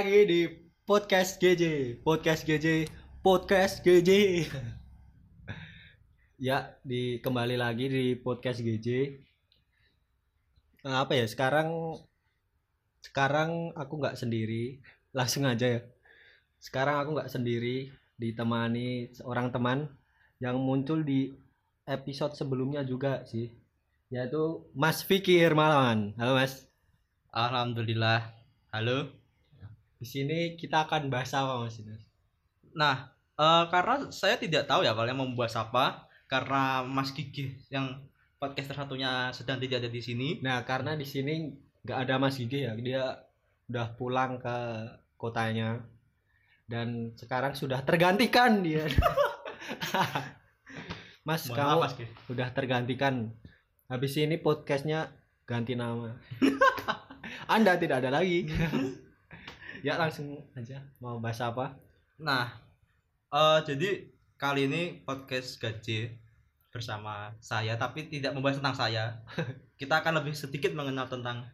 lagi 0.00 0.24
di 0.24 0.48
podcast 0.88 1.36
GJ, 1.36 2.00
podcast 2.00 2.48
GJ, 2.48 2.88
podcast 3.20 3.84
GJ. 3.84 4.10
ya, 6.48 6.72
di 6.80 7.20
kembali 7.20 7.60
lagi 7.60 7.84
di 7.84 8.16
podcast 8.16 8.64
GJ. 8.64 9.12
Nah, 10.88 11.04
apa 11.04 11.20
ya? 11.20 11.28
Sekarang 11.28 12.00
sekarang 13.04 13.76
aku 13.76 14.00
nggak 14.00 14.16
sendiri, 14.16 14.80
langsung 15.12 15.44
aja 15.44 15.68
ya. 15.68 15.80
Sekarang 16.56 16.96
aku 17.04 17.20
nggak 17.20 17.36
sendiri, 17.36 17.92
ditemani 18.16 19.12
seorang 19.12 19.52
teman 19.52 19.84
yang 20.40 20.56
muncul 20.64 21.04
di 21.04 21.36
episode 21.84 22.32
sebelumnya 22.40 22.88
juga 22.88 23.28
sih, 23.28 23.52
yaitu 24.08 24.64
Mas 24.72 25.04
Fikir 25.04 25.52
Malawan. 25.52 26.16
Halo 26.16 26.40
Mas. 26.40 26.64
Alhamdulillah. 27.36 28.32
Halo. 28.72 29.19
Di 30.00 30.08
sini 30.08 30.56
kita 30.56 30.88
akan 30.88 31.12
bahas 31.12 31.36
apa 31.36 31.60
Mas 31.60 31.76
Ines? 31.76 32.00
Nah, 32.72 33.12
eh, 33.36 33.64
karena 33.68 34.08
saya 34.08 34.40
tidak 34.40 34.64
tahu 34.64 34.80
ya 34.80 34.96
kalian 34.96 35.20
mau 35.20 35.28
membahas 35.28 35.60
apa 35.60 36.08
karena 36.24 36.80
Mas 36.88 37.12
Gigi 37.12 37.60
yang 37.68 38.00
podcast 38.40 38.72
satunya 38.72 39.28
sedang 39.36 39.60
tidak 39.60 39.84
ada 39.84 39.90
di 39.92 40.00
sini. 40.00 40.40
Nah, 40.40 40.64
karena 40.64 40.96
di 40.96 41.04
sini 41.04 41.52
nggak 41.84 41.98
ada 42.08 42.16
Mas 42.16 42.40
Gigi 42.40 42.64
ya, 42.64 42.72
dia 42.80 43.12
udah 43.68 43.86
pulang 44.00 44.40
ke 44.40 44.56
kotanya 45.20 45.84
dan 46.64 47.12
sekarang 47.20 47.52
sudah 47.52 47.84
tergantikan 47.84 48.64
dia. 48.64 48.88
Mas, 51.28 51.44
Mohon 51.52 51.56
kamu 51.60 51.80
Mas 51.84 51.94
udah 52.32 52.48
tergantikan. 52.56 53.36
Habis 53.90 54.16
ini 54.16 54.40
podcastnya 54.40 55.12
ganti 55.44 55.76
nama. 55.76 56.16
Anda 57.54 57.76
tidak 57.76 58.06
ada 58.06 58.22
lagi. 58.22 58.46
ya 59.80 59.96
langsung 59.96 60.36
aja 60.56 60.80
mau 61.00 61.18
bahas 61.20 61.40
apa? 61.40 61.76
Nah, 62.20 62.52
eh, 63.32 63.58
jadi 63.64 64.08
kali 64.40 64.68
ini 64.68 64.82
podcast 65.04 65.60
gaji 65.60 66.16
bersama 66.70 67.34
saya 67.42 67.74
tapi 67.74 68.06
tidak 68.06 68.32
membahas 68.32 68.62
tentang 68.62 68.76
saya. 68.76 69.04
Kita 69.80 70.00
akan 70.04 70.22
lebih 70.22 70.36
sedikit 70.36 70.70
mengenal 70.76 71.08
tentang 71.10 71.44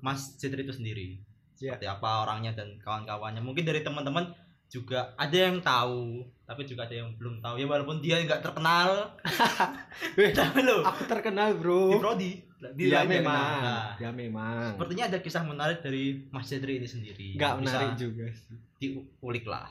Mas 0.00 0.38
Jitri 0.38 0.62
itu 0.62 0.74
sendiri. 0.74 1.18
Ya. 1.60 1.76
Seperti 1.76 1.86
apa 1.90 2.24
orangnya 2.24 2.56
dan 2.56 2.78
kawan-kawannya. 2.80 3.42
Mungkin 3.44 3.66
dari 3.66 3.84
teman-teman 3.84 4.32
juga 4.70 5.12
ada 5.18 5.34
yang 5.34 5.58
tahu, 5.58 6.22
tapi 6.46 6.62
juga 6.62 6.86
ada 6.86 6.94
yang 6.94 7.10
belum 7.18 7.42
tahu. 7.42 7.58
Ya 7.58 7.66
walaupun 7.66 7.98
dia 7.98 8.22
nggak 8.22 8.38
terkenal. 8.38 9.18
Tapi 10.38 10.58
lo 10.62 10.86
Aku 10.86 11.10
terkenal, 11.10 11.52
di 11.52 11.58
Bro. 11.58 11.98
Prodi. 11.98 12.32
Di 12.78 12.86
Dia 12.86 13.02
lain 13.02 13.10
dia 13.10 13.18
memang. 13.18 13.50
Nah, 13.66 13.90
dia 13.98 14.10
memang. 14.14 14.78
Sepertinya 14.78 15.04
ada 15.10 15.18
kisah 15.18 15.42
menarik 15.42 15.82
dari 15.82 16.22
Mas 16.30 16.46
Jitri 16.46 16.78
ini 16.78 16.86
sendiri. 16.86 17.34
Nggak 17.34 17.54
menarik 17.58 17.92
juga 17.98 18.30
sih. 18.30 18.56
diulik 18.80 19.44
lah. 19.44 19.68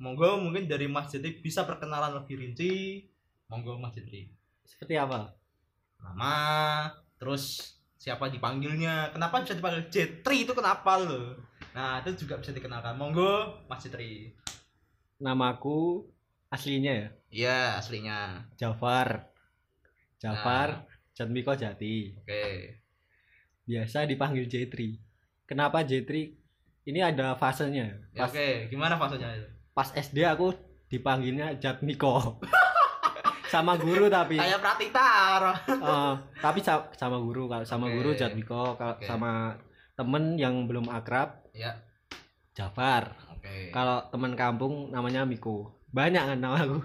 Monggo 0.00 0.40
mungkin 0.40 0.64
dari 0.64 0.88
Mas 0.88 1.12
Jitri 1.12 1.36
bisa 1.36 1.68
perkenalan 1.68 2.16
lebih 2.16 2.40
rinci. 2.40 3.04
Monggo 3.52 3.76
Mas 3.76 3.92
Jitri. 3.92 4.32
Seperti 4.64 4.96
apa? 4.96 5.28
Nama, 6.00 6.36
terus 7.20 7.76
siapa 8.00 8.32
dipanggilnya, 8.32 9.12
kenapa 9.12 9.44
bisa 9.44 9.52
dipanggil 9.52 9.92
Jitri 9.92 10.48
itu 10.48 10.56
kenapa 10.56 10.96
lo? 10.96 11.49
Nah 11.70 12.00
itu 12.00 12.10
juga 12.18 12.36
bisa 12.36 12.50
dikenalkan. 12.50 12.94
Monggo 12.94 13.62
Mas 13.66 13.80
Jitri. 13.80 14.34
Namaku 15.18 16.08
aslinya 16.48 16.92
ya, 16.92 17.08
Iya 17.30 17.58
aslinya. 17.76 18.42
Jafar. 18.56 19.30
Jafar 20.16 20.88
Jatmiko 21.12 21.52
Jati. 21.52 22.16
Oke. 22.16 22.76
Biasa 23.64 24.04
dipanggil 24.04 24.44
Jetri. 24.44 24.96
Kenapa 25.44 25.80
Jetri? 25.80 26.34
Ini 26.82 27.00
ada 27.04 27.36
fasenya. 27.36 27.92
Ya, 28.10 28.24
Oke. 28.24 28.66
Gimana 28.66 28.96
fasenya 28.96 29.28
itu? 29.32 29.46
pas 29.70 29.86
SD 29.92 30.26
aku 30.26 30.50
dipanggilnya 30.88 31.54
Jatmiko. 31.56 32.40
sama 33.52 33.74
guru 33.74 34.06
tapi 34.06 34.38
Kayak 34.38 34.60
Pratitar. 34.60 35.40
eh, 35.66 36.12
tapi 36.38 36.58
sa- 36.60 36.86
sama 36.92 37.18
guru 37.18 37.46
kalau 37.46 37.64
sama 37.64 37.86
Oke. 37.86 37.94
guru 37.96 38.10
Jatmiko 38.14 38.74
kalau 38.74 38.94
Oke. 38.94 39.04
sama 39.04 39.54
temen 40.00 40.34
yang 40.34 40.64
belum 40.64 40.88
akrab 40.88 41.44
Ya. 41.52 41.76
Jafar 42.50 43.12
Oke. 43.30 43.68
kalau 43.68 44.00
teman 44.08 44.32
kampung 44.32 44.88
namanya 44.88 45.22
Miko 45.22 45.76
banyak 45.90 46.24
kan 46.24 46.38
nama 46.38 46.56
aku 46.58 46.80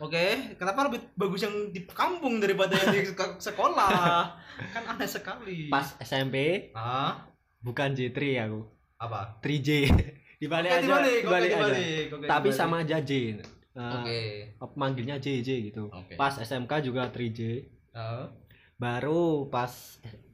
Oke, 0.00 0.56
kenapa 0.56 0.88
lebih 0.88 1.14
bagus 1.14 1.40
yang 1.40 1.70
di 1.70 1.84
kampung 1.84 2.40
daripada 2.40 2.74
yang 2.74 2.90
di 2.90 3.06
sek- 3.06 3.38
sekolah? 3.38 4.34
kan 4.74 4.82
aneh 4.88 5.06
sekali. 5.06 5.68
pas 5.68 5.94
SMP 6.00 6.68
Ah, 6.72 7.22
bukan 7.60 7.92
Jetri 7.92 8.34
aku 8.34 8.66
apa? 8.96 9.38
3J 9.38 9.86
dibalik 10.42 10.68
Oke, 10.68 10.76
aja 10.76 10.82
dibalik, 10.82 11.20
dibalik 11.22 11.50
aja 11.50 11.58
dibalik, 11.70 12.06
oke, 12.10 12.26
tapi 12.26 12.48
dibalik. 12.48 12.58
sama 12.58 12.76
aja 12.80 12.98
J 12.98 13.12
Eh, 13.72 13.80
Oke. 13.94 14.20
manggilnya 14.74 15.16
JJ 15.16 15.48
gitu 15.64 15.86
Oke. 15.88 16.12
pas 16.14 16.34
SMK 16.34 16.82
juga 16.82 17.06
3J 17.06 17.40
Ah, 17.94 18.26
baru 18.74 19.46
pas 19.46 19.70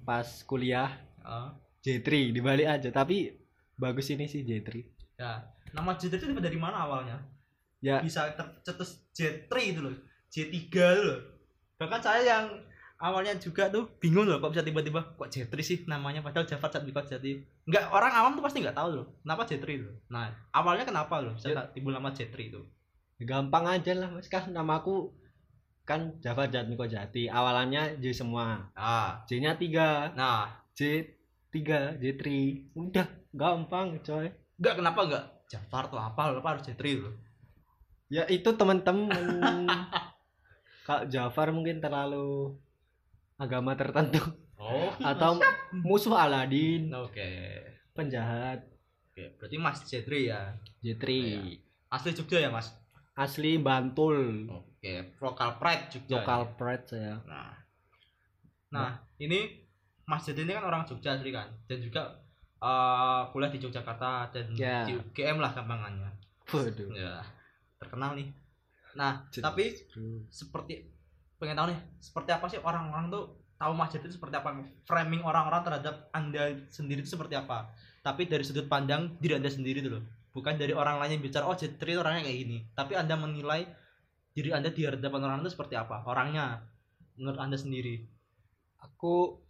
pas 0.03 0.25
kuliah 0.43 0.97
ah. 1.21 1.53
J3 1.81 2.07
dibalik 2.31 2.67
aja 2.67 2.89
tapi 2.89 3.33
bagus 3.75 4.09
ini 4.09 4.25
sih 4.25 4.43
J3 4.43 4.71
Ya, 5.15 5.43
nama 5.73 5.93
J3 5.93 6.15
itu 6.15 6.39
dari 6.39 6.55
mana 6.55 6.85
awalnya? 6.85 7.19
ya 7.79 7.99
Bisa 7.99 8.31
tercetus 8.31 9.03
J3 9.13 9.51
itu 9.65 9.81
loh. 9.81 9.95
J3 10.29 10.55
itu 10.55 10.79
loh. 11.05 11.21
Bahkan 11.75 12.01
saya 12.01 12.23
yang 12.23 12.45
awalnya 12.99 13.35
juga 13.35 13.67
tuh 13.67 13.87
bingung 13.99 14.27
loh 14.27 14.39
kok 14.39 14.51
bisa 14.51 14.63
tiba-tiba 14.63 15.15
kok 15.15 15.27
J3 15.27 15.51
sih 15.59 15.79
namanya 15.85 16.19
padahal 16.21 16.43
Jafar 16.45 16.71
Jatmiko 16.71 16.99
Jati. 17.01 17.39
Enggak 17.65 17.85
orang 17.89 18.13
awam 18.13 18.33
tuh 18.33 18.43
pasti 18.43 18.59
nggak 18.59 18.75
tahu 18.75 18.89
loh. 18.93 19.07
Kenapa 19.21 19.43
J3 19.45 19.65
itu? 19.69 19.91
Nah, 20.07 20.27
awalnya 20.51 20.83
kenapa 20.85 21.19
loh 21.19 21.35
bisa 21.35 21.51
Ya. 21.51 21.67
timbul 21.69 21.91
nama 21.91 22.11
J3 22.11 22.35
itu? 22.39 22.63
gampang 23.19 23.67
aja 23.67 23.99
lah 23.99 24.07
mas 24.09 24.31
kan 24.31 24.47
namaku 24.47 25.11
kan 25.83 26.15
Java 26.19 26.47
Jatmiko 26.47 26.87
Jati 26.87 27.27
awalannya 27.27 27.99
J 27.99 28.15
semua 28.15 28.71
Ah, 28.73 29.27
J 29.27 29.43
nya 29.43 29.59
3 29.59 30.15
nah, 30.15 30.47
J 30.71 31.03
3 31.51 31.97
J3 31.97 32.23
udah 32.75 33.07
gampang 33.31 34.01
coy 34.01 34.29
enggak 34.55 34.75
kenapa 34.77 35.01
enggak 35.05 35.25
Jafar 35.47 35.89
tuh 35.89 35.97
apa 35.97 36.23
loh 36.29 36.43
harus 36.43 36.61
J3 36.63 36.83
loh. 36.99 37.15
ya 38.07 38.25
itu 38.27 38.49
teman-teman 38.51 39.65
kalau 40.87 41.05
Jafar 41.05 41.49
mungkin 41.51 41.79
terlalu 41.79 42.57
agama 43.37 43.73
tertentu 43.75 44.21
Oh, 44.59 44.91
atau 44.99 45.39
musuh 45.73 46.13
Aladin 46.13 46.91
Oke. 46.93 47.63
penjahat 47.95 48.67
Oke, 49.09 49.31
berarti 49.39 49.55
Mas 49.57 49.81
J3 49.83 50.11
ya. 50.21 50.51
J3 50.81 51.05
Iya. 51.07 51.41
Asli 51.89 52.11
Jogja 52.11 52.39
ya, 52.39 52.51
Mas? 52.51 52.75
asli 53.15 53.55
Bantul 53.57 54.51
Oke, 54.51 55.15
lokal 55.17 55.57
pride 55.57 55.87
Jogja. 55.89 56.19
lokal 56.19 56.43
pride 56.55 56.85
saya 56.85 57.23
Nah. 57.23 57.55
Nah, 58.69 58.91
ini 59.17 59.68
Mas 60.09 60.25
J3 60.25 60.41
ini 60.41 60.53
kan 60.53 60.65
orang 60.65 60.83
Jogja 60.83 61.15
asli 61.15 61.29
kan 61.29 61.47
dan 61.67 61.79
juga 61.79 62.03
eh, 62.59 63.23
kuliah 63.31 63.53
di 63.53 63.61
Yogyakarta 63.61 64.33
dan 64.33 64.47
Ya. 64.53 64.83
di 64.83 64.97
UGM 64.97 65.39
lah 65.39 65.53
gampangannya. 65.53 66.11
waduh 66.49 66.91
Ya, 66.91 67.21
terkenal 67.77 68.17
nih. 68.17 68.33
Nah, 68.97 69.23
J- 69.29 69.45
tapi 69.45 69.77
bro. 69.87 70.25
seperti 70.27 70.89
pengen 71.37 71.55
tahu 71.55 71.69
nih, 71.71 71.79
seperti 71.99 72.31
apa 72.33 72.49
sih 72.49 72.59
orang-orang 72.59 73.07
tuh 73.09 73.25
tahu 73.55 73.73
Mas 73.73 73.93
J3 73.93 74.01
itu 74.03 74.17
seperti 74.17 74.35
apa? 74.35 74.59
Framing 74.83 75.21
orang-orang 75.21 75.63
terhadap 75.63 76.09
Anda 76.11 76.57
sendiri 76.67 76.99
itu 76.99 77.13
seperti 77.13 77.37
apa? 77.37 77.69
Tapi 78.01 78.25
dari 78.25 78.43
sudut 78.43 78.65
pandang 78.65 79.15
diri 79.19 79.37
Anda 79.37 79.47
sendiri 79.49 79.85
loh. 79.85 80.01
Bukan 80.33 80.55
dari 80.55 80.73
orang 80.73 80.99
lain 80.99 81.15
yang 81.15 81.23
bicara, 81.23 81.45
oh 81.45 81.55
J3 81.55 81.79
itu 81.85 82.01
orangnya 82.01 82.25
kayak 82.25 82.39
gini. 82.39 82.59
Tapi 82.73 82.93
Anda 82.95 83.15
menilai 83.15 83.69
diri 84.33 84.51
Anda 84.51 84.71
di 84.71 84.83
hadapan 84.83 85.21
orang 85.21 85.39
itu 85.43 85.53
seperti 85.53 85.75
apa? 85.75 86.03
Orangnya 86.03 86.65
menurut 87.15 87.39
Anda 87.39 87.55
sendiri. 87.55 88.03
aku 88.79 89.43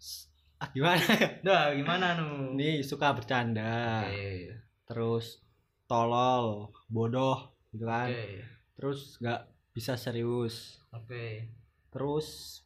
gimana 0.75 1.03
ya? 1.23 1.29
Nah, 1.47 1.63
gimana 1.75 2.07
nu? 2.19 2.55
nih 2.59 2.83
suka 2.83 3.15
bercanda 3.15 4.03
Oke. 4.07 4.51
terus 4.89 5.39
tolol 5.87 6.75
bodoh 6.91 7.55
gitu 7.71 7.87
kan 7.87 8.11
Oke. 8.11 8.43
terus 8.75 9.17
nggak 9.23 9.47
bisa 9.71 9.95
serius 9.95 10.83
Oke. 10.91 11.47
terus 11.95 12.61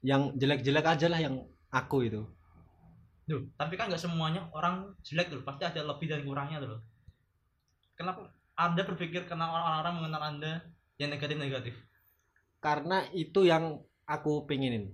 yang 0.00 0.32
jelek-jelek 0.38 0.86
aja 0.86 1.06
lah 1.10 1.20
yang 1.20 1.44
aku 1.68 2.06
itu 2.08 2.22
Duh, 3.28 3.44
tapi 3.60 3.76
kan 3.76 3.92
nggak 3.92 4.00
semuanya 4.00 4.48
orang 4.56 4.88
jelek 5.04 5.28
tuh, 5.28 5.44
pasti 5.44 5.60
ada 5.60 5.84
lebih 5.84 6.08
dan 6.08 6.24
kurangnya 6.24 6.64
tuh. 6.64 6.80
Kenapa 7.92 8.32
Anda 8.56 8.88
berpikir 8.88 9.28
kenal 9.28 9.52
orang-orang 9.52 10.00
mengenal 10.00 10.22
Anda 10.32 10.52
yang 10.96 11.12
negatif-negatif? 11.12 11.76
karena 12.58 13.06
itu 13.14 13.46
yang 13.46 13.78
aku 14.02 14.42
pengenin 14.48 14.90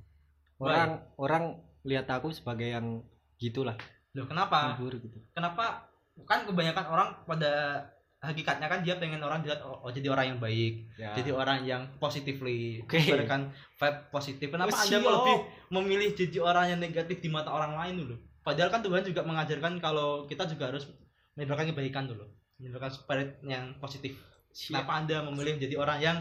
orang 0.60 1.00
orang 1.16 1.63
lihat 1.84 2.08
aku 2.10 2.32
sebagai 2.32 2.68
yang 2.72 3.04
gitulah 3.38 3.76
Loh, 4.14 4.26
kenapa? 4.30 4.78
gitu 4.78 5.18
Kenapa? 5.34 5.90
Kan 6.24 6.46
kebanyakan 6.46 6.86
orang 6.86 7.08
pada 7.26 7.82
hakikatnya 8.22 8.70
kan 8.70 8.80
dia 8.80 8.96
pengen 8.96 9.20
orang 9.20 9.44
dilihat 9.44 9.60
oh, 9.66 9.84
oh, 9.84 9.90
jadi 9.92 10.08
orang 10.08 10.32
yang 10.32 10.40
baik, 10.40 10.86
ya 10.96 11.12
jadi 11.12 11.34
orang 11.34 11.60
yang 11.66 11.82
positively, 12.00 12.80
Oke. 12.80 12.96
memberikan 12.96 13.52
vibe 13.52 13.98
positif. 14.08 14.48
Kenapa 14.48 14.72
Oh, 14.72 14.80
Anda 14.80 14.98
lebih 15.02 15.36
memilih 15.68 16.08
jadi 16.16 16.38
orang 16.40 16.72
yang 16.72 16.80
negatif 16.80 17.20
di 17.20 17.28
mata 17.28 17.52
orang 17.52 17.76
lain 17.76 18.00
dulu? 18.00 18.16
Padahal 18.40 18.72
kan 18.72 18.80
Tuhan 18.80 19.04
juga 19.04 19.26
mengajarkan 19.26 19.76
kalau 19.82 20.24
kita 20.24 20.48
juga 20.48 20.72
harus 20.72 20.88
menyebarkan 21.34 21.74
kebaikan 21.74 22.06
dulu 22.06 22.24
menyebarkan 22.58 22.90
spirit 22.94 23.30
yang 23.42 23.74
positif 23.82 24.14
Siap. 24.54 24.86
kenapa 24.86 24.92
anda 25.02 25.16
memilih 25.26 25.58
menjadi 25.58 25.74
orang 25.78 25.98
yang 25.98 26.18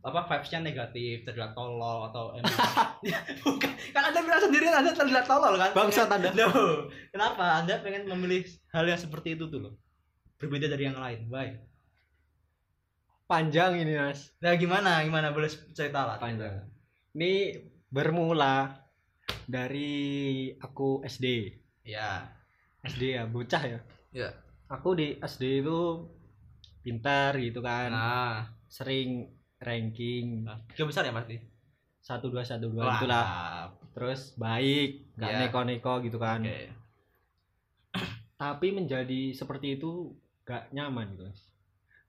apa 0.00 0.22
vibesnya 0.24 0.62
negatif 0.62 1.26
terlihat 1.26 1.52
tolol 1.52 2.08
atau 2.08 2.32
emang 2.38 2.54
bukan 3.44 3.72
bilang 4.26 4.42
sendiri 4.42 4.66
anda 4.68 4.92
terlihat 4.92 5.24
tolol 5.24 5.54
kan? 5.56 5.70
Bangsat 5.72 6.10
Anda. 6.10 6.34
Loh, 6.34 6.90
kenapa 7.14 7.62
anda 7.62 7.78
pengen 7.80 8.10
memilih 8.10 8.42
hal 8.74 8.84
yang 8.84 8.98
seperti 8.98 9.38
itu 9.38 9.46
tuh 9.46 9.62
loh 9.62 9.74
berbeda 10.36 10.68
dari 10.68 10.84
yang 10.84 10.98
lain 11.00 11.30
baik. 11.32 11.54
Panjang 13.26 13.80
ini 13.82 13.98
mas. 13.98 14.30
Nah 14.38 14.54
gimana? 14.54 15.02
Gimana? 15.02 15.34
Boleh 15.34 15.50
cerita 15.74 16.06
lah. 16.06 16.16
Panjang. 16.22 16.62
Ini 17.16 17.58
bermula 17.90 18.70
dari 19.48 20.50
aku 20.58 21.02
SD 21.02 21.26
ya 21.86 22.22
SD 22.86 23.18
ya 23.18 23.24
bocah 23.26 23.62
ya. 23.66 23.80
Ya 24.14 24.30
aku 24.70 24.94
di 24.98 25.18
SD 25.18 25.66
itu 25.66 26.06
pintar 26.86 27.34
gitu 27.38 27.58
kan. 27.64 27.90
Nah 27.90 28.46
sering 28.70 29.30
ranking. 29.58 30.46
Nah, 30.46 30.60
tiga 30.70 30.84
besar 30.86 31.02
ya 31.08 31.14
pasti 31.14 31.40
satu 32.06 32.30
dua 32.30 32.46
satu 32.46 32.70
dua 32.70 33.02
itulah 33.02 33.26
terus 33.96 34.36
baik 34.36 35.16
nggak 35.16 35.30
Iya. 35.30 35.40
neko-neko 35.42 36.04
gitu 36.04 36.20
kan. 36.20 36.44
Oke. 36.44 36.68
Tapi 38.36 38.66
menjadi 38.70 39.32
seperti 39.32 39.74
itu 39.74 40.12
gak 40.44 40.68
nyaman 40.70 41.10
gitu 41.10 41.24
Mas. 41.24 41.42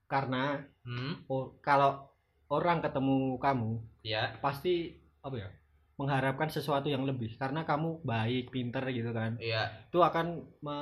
karena 0.04 0.64
hmm? 0.84 1.24
oh, 1.26 1.52
kalau 1.58 2.08
orang 2.48 2.80
ketemu 2.80 3.36
kamu 3.36 3.76
ya 4.00 4.32
pasti 4.38 4.96
apa 5.20 5.36
ya 5.36 5.48
mengharapkan 5.96 6.46
sesuatu 6.46 6.86
yang 6.86 7.02
lebih. 7.02 7.34
Karena 7.34 7.64
kamu 7.64 8.04
baik 8.06 8.48
pinter 8.48 8.84
gitu 8.88 9.10
kan. 9.10 9.34
Iya. 9.36 9.66
Itu 9.88 9.98
akan 9.98 10.26
me, 10.60 10.76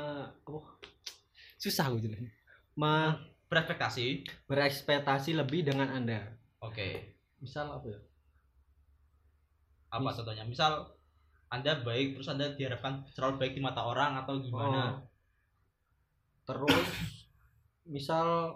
oh, 0.45 0.67
susah 1.63 1.89
gue 1.89 2.03
jelasnya 2.03 2.31
Me- 2.75 3.17
berekspektasi? 3.47 4.27
berekspektasi 4.45 5.33
lebih 5.33 5.65
dengan 5.65 5.89
anda. 5.89 6.21
Oke. 6.61 7.17
Misal 7.39 7.71
apa 7.73 7.87
ya? 7.89 8.01
Apa 9.89 10.03
Mis- 10.05 10.17
contohnya? 10.17 10.45
Misal 10.45 10.73
anda 11.49 11.73
baik 11.79 12.15
terus 12.15 12.27
anda 12.27 12.51
diharapkan 12.51 13.07
selalu 13.09 13.39
baik 13.39 13.53
di 13.53 13.61
mata 13.61 13.81
orang 13.81 14.17
atau 14.17 14.39
gimana 14.39 14.83
Oh. 14.89 14.95
terus 16.45 16.87
misal 17.85 18.55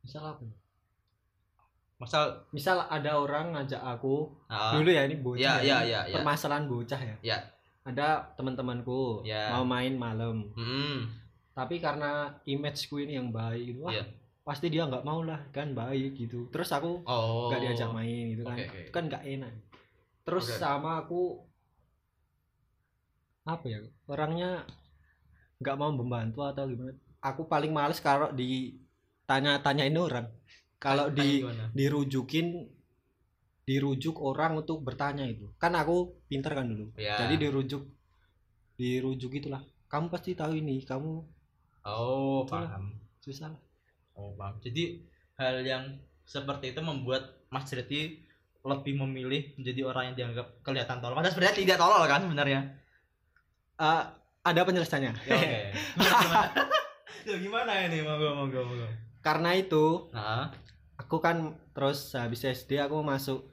misal 0.00 0.22
apa 0.28 0.42
ya? 0.42 0.54
misal 1.96 2.22
misal 2.50 2.76
ada 2.84 3.16
orang 3.16 3.54
ngajak 3.54 3.78
aku 3.78 4.26
ah, 4.46 4.74
dulu 4.74 4.90
ya 4.90 5.06
ini 5.06 5.16
bocah 5.16 5.40
ya 5.40 5.54
ya, 5.56 5.62
ya 5.62 5.78
ini 5.80 5.90
ya 5.90 6.00
ya 6.04 6.14
permasalahan 6.16 6.66
bocah 6.66 7.00
ya 7.00 7.16
Ya. 7.22 7.38
ada 7.82 8.26
teman-temanku 8.34 9.22
Ya. 9.22 9.54
mau 9.54 9.62
main 9.64 9.94
malam 9.94 10.50
hmm 10.52 11.22
tapi 11.54 11.78
karena 11.78 12.34
imageku 12.42 12.98
ini 12.98 13.14
yang 13.14 13.30
baik 13.30 13.78
wah 13.78 13.94
Iya. 13.94 14.02
pasti 14.42 14.66
dia 14.68 14.82
nggak 14.84 15.06
mau 15.06 15.22
lah 15.22 15.38
kan 15.48 15.70
baik 15.70 16.18
gitu 16.18 16.50
terus 16.50 16.66
aku 16.68 17.06
oh 17.06 17.46
nggak 17.48 17.62
diajak 17.62 17.90
main 17.90 18.34
gitu 18.34 18.42
kan 18.42 18.58
Oke, 18.58 18.66
oke. 18.66 18.78
Itu 18.82 18.90
kan 18.90 19.04
nggak 19.06 19.24
enak 19.24 19.52
terus 20.26 20.46
Oke. 20.46 20.58
sama 20.58 20.90
aku 21.00 21.38
apa 23.44 23.64
ya 23.68 23.80
orangnya 24.08 24.64
nggak 25.60 25.76
mau 25.76 25.92
membantu 25.92 26.44
atau 26.44 26.64
gimana? 26.68 26.96
Aku 27.24 27.48
paling 27.48 27.72
males 27.72 28.00
kalau 28.00 28.32
ditanya-tanyain 28.32 29.96
orang. 29.96 30.28
Kalau 30.80 31.08
di 31.08 31.40
gimana? 31.40 31.72
dirujukin 31.72 32.68
dirujuk 33.64 34.20
orang 34.20 34.60
untuk 34.60 34.84
bertanya 34.84 35.24
itu. 35.24 35.48
Kan 35.56 35.76
aku 35.76 36.20
pinter 36.28 36.52
kan 36.52 36.68
dulu. 36.68 36.92
Ya 37.00 37.20
jadi 37.24 37.48
dirujuk 37.48 37.84
dirujuk 38.76 39.32
itulah. 39.40 39.64
Kamu 39.88 40.12
pasti 40.12 40.36
tahu 40.36 40.60
ini 40.60 40.84
kamu 40.84 41.24
oh 41.84 42.44
Itulah. 42.44 42.68
paham. 42.68 42.84
Susah. 43.20 43.52
Lah. 43.52 43.62
oh 44.20 44.36
paham. 44.36 44.60
Jadi 44.60 45.00
hal 45.40 45.64
yang 45.64 45.84
seperti 46.24 46.72
itu 46.72 46.80
membuat 46.80 47.44
Mas 47.52 47.68
Jreti 47.68 48.24
lebih 48.64 48.96
memilih 48.96 49.52
menjadi 49.60 49.80
orang 49.84 50.12
yang 50.12 50.16
dianggap 50.16 50.64
kelihatan 50.64 51.00
tolol. 51.00 51.20
Padahal 51.20 51.32
sebenarnya 51.36 51.56
tidak 51.60 51.76
tolol 51.76 52.04
kan 52.08 52.20
sebenarnya 52.24 52.60
Eh, 53.74 54.04
ada 54.44 54.60
penjelasannya 54.62 55.12
ya, 55.24 55.34
oke. 55.34 55.52
Gimana 55.98 56.40
Loh, 57.26 57.38
gimana 57.40 57.72
ini? 57.88 58.04
Monggo 58.04 58.36
monggo 58.36 58.60
monggo. 58.62 58.88
Karena 59.24 59.56
itu 59.56 60.12
nah 60.12 60.52
aku 61.00 61.18
kan 61.18 61.58
terus 61.74 62.12
habis 62.14 62.44
SD 62.44 62.76
aku 62.78 63.00
masuk 63.00 63.50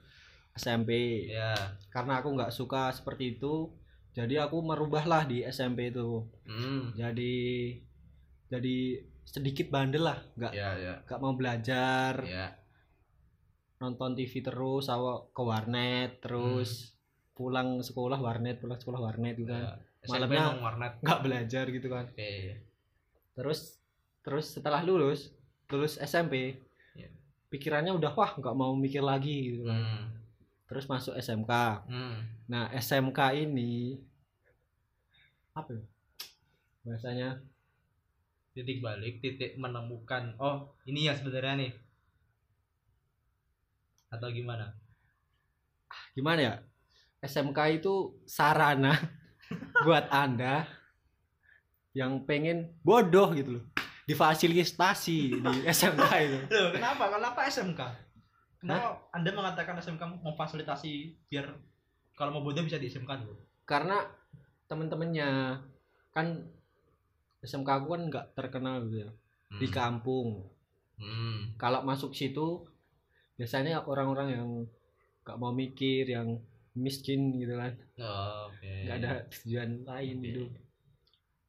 SMP 0.52 1.24
ya. 1.32 1.56
Karena 1.88 2.20
aku 2.20 2.36
nggak 2.36 2.52
suka 2.52 2.92
seperti 2.92 3.40
itu 3.40 3.72
jadi 4.12 4.44
aku 4.44 4.60
merubahlah 4.60 5.24
di 5.24 5.40
SMP 5.48 5.88
itu. 5.88 6.28
Hmm. 6.44 6.92
Jadi 6.92 7.72
jadi 8.52 8.76
sedikit 9.24 9.72
bandel 9.72 10.04
lah 10.04 10.18
nggak 10.36 10.52
ya 10.52 10.76
ya. 10.76 10.94
nggak 11.08 11.20
mau 11.24 11.32
belajar. 11.32 12.20
Ya. 12.28 12.52
Nonton 13.80 14.12
TV 14.12 14.44
terus 14.44 14.92
awak 14.92 15.32
ke 15.32 15.42
warnet 15.42 16.20
terus 16.20 16.92
pulang 17.32 17.80
sekolah 17.80 18.20
warnet 18.20 18.60
pulang 18.60 18.76
sekolah 18.76 19.00
warnet 19.00 19.40
gitu 19.40 19.48
kan. 19.48 19.80
Ya. 19.80 19.91
Malamnya- 20.08 20.50
nggak 21.00 21.20
belajar 21.22 21.64
gitu 21.68 21.86
kan. 21.86 22.06
Oke. 22.08 22.58
Terus 23.32 23.78
terus 24.22 24.46
setelah 24.50 24.82
lulus 24.82 25.30
lulus 25.66 25.96
SMP 25.96 26.58
Iya. 26.92 27.08
pikirannya 27.48 27.94
udah 27.94 28.12
wah 28.12 28.34
nggak 28.34 28.54
mau 28.54 28.74
mikir 28.74 29.00
lagi 29.00 29.54
gitu 29.54 29.66
kan. 29.66 29.78
Hmm. 29.78 30.04
Terus 30.66 30.84
masuk 30.86 31.14
SMK 31.14 31.52
hmm. 31.86 32.16
Nah 32.48 32.68
SMK 32.72 33.18
ini 33.40 34.00
apa 35.52 35.70
ya 35.70 35.82
bahasanya? 36.82 37.30
Titik 38.52 38.82
balik 38.82 39.22
titik 39.22 39.54
menemukan 39.54 40.34
oh 40.36 40.74
ini 40.84 41.06
ya 41.06 41.14
sebenarnya 41.14 41.54
nih. 41.62 41.72
Atau 44.10 44.28
gimana? 44.28 44.74
Gimana 46.12 46.40
ya? 46.42 46.54
SMK 47.22 47.58
itu 47.78 48.18
sarana 48.26 48.92
buat 49.82 50.06
anda 50.08 50.64
yang 51.92 52.24
pengen 52.24 52.72
bodoh 52.80 53.30
gitu 53.32 53.60
loh 53.60 53.64
difasilitasi 54.02 55.18
di 55.36 55.54
SMK 55.72 56.02
itu 56.20 56.38
Loh, 56.48 56.68
kenapa? 56.70 57.04
Kenapa 57.08 57.40
SMK? 57.46 57.80
Kenapa 58.58 59.10
Anda 59.10 59.30
mengatakan 59.30 59.74
SMK 59.76 60.22
memfasilitasi 60.22 60.92
biar 61.26 61.50
kalau 62.12 62.30
mau 62.32 62.42
bodoh 62.42 62.62
bisa 62.62 62.78
di 62.78 62.86
SMK 62.86 63.10
dulu? 63.20 63.34
karena 63.62 64.02
temen-temennya 64.66 65.58
kan 66.10 66.26
SMK 67.40 67.68
aku 67.68 67.86
kan 67.90 68.02
nggak 68.06 68.26
terkenal 68.32 68.82
gitu 68.84 69.06
ya 69.06 69.10
di 69.52 69.66
kampung 69.68 70.48
Hmm. 70.92 71.50
kalau 71.56 71.82
masuk 71.82 72.14
situ 72.14 72.62
biasanya 73.34 73.82
orang-orang 73.82 74.28
yang 74.30 74.48
nggak 75.20 75.34
mau 75.34 75.50
mikir 75.50 76.06
yang 76.06 76.38
miskin 76.74 77.34
gitu 77.34 77.54
kan 77.54 77.72
Oh, 77.96 78.48
Oke. 78.48 78.84
nggak 78.84 78.96
ada 78.98 79.10
tujuan 79.30 79.70
lain 79.82 80.16
Oke. 80.16 80.26
hidup 80.26 80.50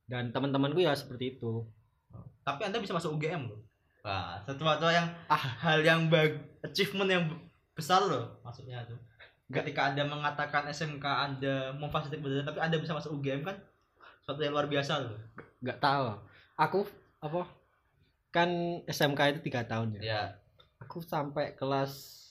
dan 0.06 0.30
teman-temanku 0.30 0.80
ya 0.80 0.94
seperti 0.94 1.38
itu 1.38 1.64
Oh. 2.10 2.22
Tapi 2.44 2.62
Anda 2.64 2.78
bisa 2.78 2.94
masuk 2.94 3.18
UGM 3.18 3.48
loh. 3.48 3.58
Wah, 4.02 4.38
sesuatu 4.44 4.86
yang 4.86 5.10
Ah. 5.26 5.40
hal 5.60 5.80
yang 5.80 6.06
bag 6.08 6.30
achievement 6.62 7.08
yang 7.08 7.26
besar 7.72 8.04
loh 8.04 8.38
maksudnya 8.42 8.84
tuh. 8.84 9.00
Ketika 9.50 9.90
Anda 9.90 10.04
mengatakan 10.04 10.68
SMK 10.68 11.02
Anda 11.02 11.74
memfasilitasi 11.74 12.20
belajar 12.20 12.46
tapi 12.46 12.60
Anda 12.60 12.78
bisa 12.78 12.94
masuk 12.94 13.18
UGM 13.18 13.42
kan 13.42 13.58
sesuatu 14.20 14.40
yang 14.40 14.54
luar 14.54 14.68
biasa 14.68 15.02
loh. 15.02 15.18
nggak 15.60 15.80
tahu 15.80 16.06
aku 16.54 16.80
apa 17.18 17.48
kan 18.30 18.50
SMK 18.86 19.20
itu 19.32 19.40
tiga 19.42 19.64
tahun 19.64 19.96
ya 19.96 20.02
Ya. 20.04 20.22
aku 20.78 21.00
sampai 21.00 21.56
kelas 21.56 22.23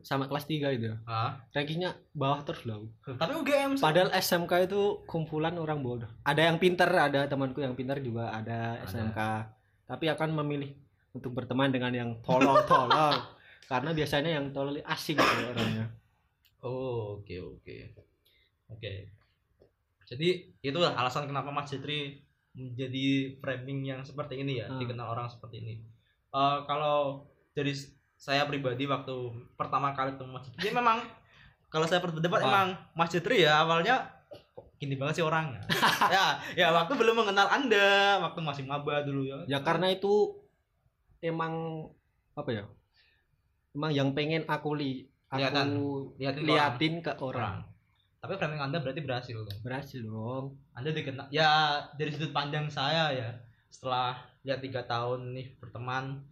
sampai 0.00 0.26
kelas 0.26 0.44
3 0.44 0.72
itu 0.72 0.84
ya 0.86 0.96
Ah. 1.04 1.38
rankingnya 1.50 1.94
bawah 2.10 2.42
terus 2.42 2.64
loh 2.64 2.90
Tapi 3.04 3.32
UGM 3.32 3.76
sih. 3.76 3.82
padahal 3.82 4.10
SMK 4.10 4.66
itu 4.66 4.80
kumpulan 5.04 5.54
orang 5.54 5.78
bodoh 5.78 6.10
ada 6.22 6.42
yang 6.42 6.56
pinter 6.56 6.88
ada 6.88 7.24
temanku 7.24 7.58
yang 7.58 7.72
pinter 7.72 7.98
juga 7.98 8.28
ada, 8.28 8.80
Ada. 8.80 8.86
SMK 8.86 9.18
tapi 9.84 10.08
akan 10.08 10.34
memilih 10.34 10.74
untuk 11.12 11.30
berteman 11.30 11.68
dengan 11.68 11.92
yang 11.92 12.10
tolol-tolol 12.20 13.14
karena 13.70 13.90
biasanya 13.90 14.30
yang 14.32 14.50
tolol 14.50 14.74
asing 14.80 15.14
gitu 15.14 15.44
orangnya 15.48 15.86
Oh, 16.58 17.20
oke 17.20 17.36
oke. 17.36 17.76
Oke. 18.70 19.12
Jadi 20.02 20.28
itulah 20.60 20.92
alasan 20.94 21.24
kenapa 21.24 21.48
Mas 21.48 21.68
Jitri 21.68 22.24
menjadi 22.52 23.06
framing 23.36 23.84
yang 23.84 24.00
seperti 24.00 24.38
ini 24.38 24.60
ya, 24.60 24.68
Hmm. 24.68 24.78
dikenal 24.78 25.10
orang 25.10 25.28
seperti 25.28 25.60
ini. 25.60 25.74
Eh, 26.30 26.58
kalau 26.64 27.28
dari 27.52 27.76
saya 28.24 28.48
pribadi 28.48 28.88
waktu 28.88 29.12
pertama 29.52 29.92
kali 29.92 30.16
ketemu 30.16 30.40
Mas 30.40 30.48
Jitri, 30.48 30.72
memang 30.72 31.04
kalau 31.68 31.84
saya 31.84 32.00
berdebat 32.00 32.40
Apa? 32.40 32.48
emang 32.48 32.68
Mas 32.96 33.12
Jitri 33.12 33.44
ya 33.44 33.60
awalnya 33.60 34.08
gini 34.80 34.96
banget 34.96 35.20
sih 35.20 35.24
orangnya. 35.28 35.60
ya, 36.14 36.40
ya 36.56 36.68
waktu 36.72 36.96
belum 36.96 37.20
mengenal 37.20 37.52
Anda, 37.52 38.24
waktu 38.24 38.40
masih 38.40 38.64
maba 38.64 39.04
dulu 39.04 39.28
ya. 39.28 39.44
ya 39.44 39.58
karena 39.60 39.92
itu 39.92 40.40
emang 41.20 41.84
apa 42.32 42.50
ya 42.52 42.64
emang 43.76 43.90
yang 43.92 44.12
pengen 44.16 44.48
aku 44.48 44.72
li 44.72 45.04
aku 45.28 45.40
Lihatin. 45.40 45.68
Lihatin 46.16 46.40
ke 46.40 46.48
liatin 46.48 46.94
ke 47.00 47.12
orang 47.18 47.20
orang. 47.20 47.58
tapi 48.20 48.32
framing 48.40 48.62
anda 48.62 48.78
berarti 48.80 49.00
berhasil 49.04 49.36
kan 49.36 49.58
berhasil 49.60 50.00
dong 50.00 50.56
anda 50.76 50.90
dikenal 50.92 51.26
ya 51.28 51.80
dari 51.96 52.10
sudut 52.12 52.32
pandang 52.32 52.68
saya 52.68 53.12
ya 53.12 53.28
setelah 53.68 54.16
ya 54.46 54.56
tiga 54.60 54.84
tahun 54.86 55.34
nih 55.34 55.46
berteman 55.60 56.22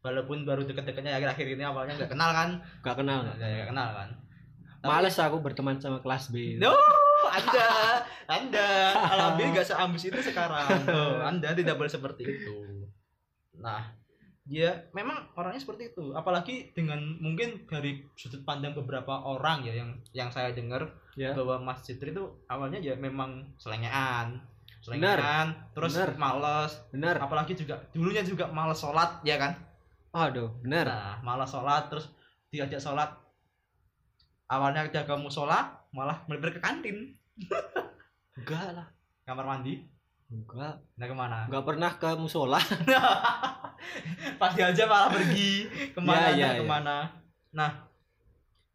walaupun 0.00 0.48
baru 0.48 0.64
deket-deketnya 0.64 1.16
akhir-akhir 1.16 1.46
ini 1.46 1.64
awalnya 1.64 1.94
nggak 1.96 2.10
kenal 2.12 2.30
kan? 2.32 2.50
Gak 2.80 2.96
kenal 2.96 3.18
nggak 3.24 3.36
nggak 3.36 3.68
kenal. 3.68 3.88
kan? 3.92 4.08
Tapi- 4.80 4.88
males 4.88 5.16
aku 5.20 5.36
berteman 5.44 5.76
sama 5.76 6.00
kelas 6.00 6.32
B. 6.32 6.56
No 6.56 6.72
anda 7.30 7.68
anda. 8.26 8.68
Alhamdulillah 9.12 9.52
nggak 9.60 9.68
seambis 9.68 10.08
itu 10.08 10.20
sekarang. 10.24 10.66
Tuh, 10.88 11.20
anda 11.30 11.52
tidak 11.52 11.76
boleh 11.76 11.92
seperti 11.92 12.22
itu. 12.26 12.56
Nah 13.60 13.92
dia 14.48 14.88
memang 14.96 15.30
orangnya 15.36 15.60
seperti 15.60 15.92
itu. 15.92 16.16
Apalagi 16.16 16.72
dengan 16.72 16.98
mungkin 17.20 17.68
dari 17.68 18.02
sudut 18.16 18.42
pandang 18.42 18.72
beberapa 18.72 19.20
orang 19.20 19.62
ya 19.62 19.84
yang 19.84 19.90
yang 20.16 20.32
saya 20.32 20.50
dengar 20.50 20.88
ya. 21.14 21.36
bahwa 21.36 21.60
Mas 21.60 21.84
Citri 21.84 22.10
itu 22.10 22.24
awalnya 22.48 22.80
ya 22.80 22.96
memang 22.96 23.52
selengean 23.60 24.40
selengean 24.80 25.52
terus 25.76 25.92
Bener. 25.92 26.16
males. 26.16 26.72
Benar. 26.88 27.20
Apalagi 27.20 27.52
juga 27.52 27.84
dulunya 27.92 28.24
juga 28.24 28.48
males 28.48 28.80
sholat 28.80 29.20
ya 29.22 29.36
kan 29.36 29.52
aduh 30.10 30.50
benar 30.62 30.86
nah 30.90 31.16
malas 31.22 31.50
sholat 31.54 31.86
terus 31.90 32.10
diajak 32.50 32.82
sholat. 32.82 33.10
Awalnya 34.50 34.90
jaga 34.90 35.14
musola 35.14 35.78
malah 35.94 36.26
melipir 36.26 36.58
ke 36.58 36.60
kantin. 36.60 37.14
Enggak 38.38 38.74
lah. 38.74 38.86
Kamar 39.22 39.46
mandi? 39.46 39.86
Enggak. 40.26 40.82
Nah 40.98 41.06
ke 41.06 41.14
mana? 41.14 41.38
Enggak 41.46 41.62
pernah 41.66 41.90
ke 41.94 42.10
musola 42.18 42.58
pasti 44.42 44.60
aja 44.60 44.84
malah 44.90 45.10
pergi. 45.14 45.70
Ke 45.94 46.00
mana 46.02 46.34
Ya, 46.34 46.34
ya, 46.34 46.34
nah, 46.34 46.50
ya. 46.50 46.58
ke 46.58 46.64
mana? 46.66 46.96
Nah 47.54 47.70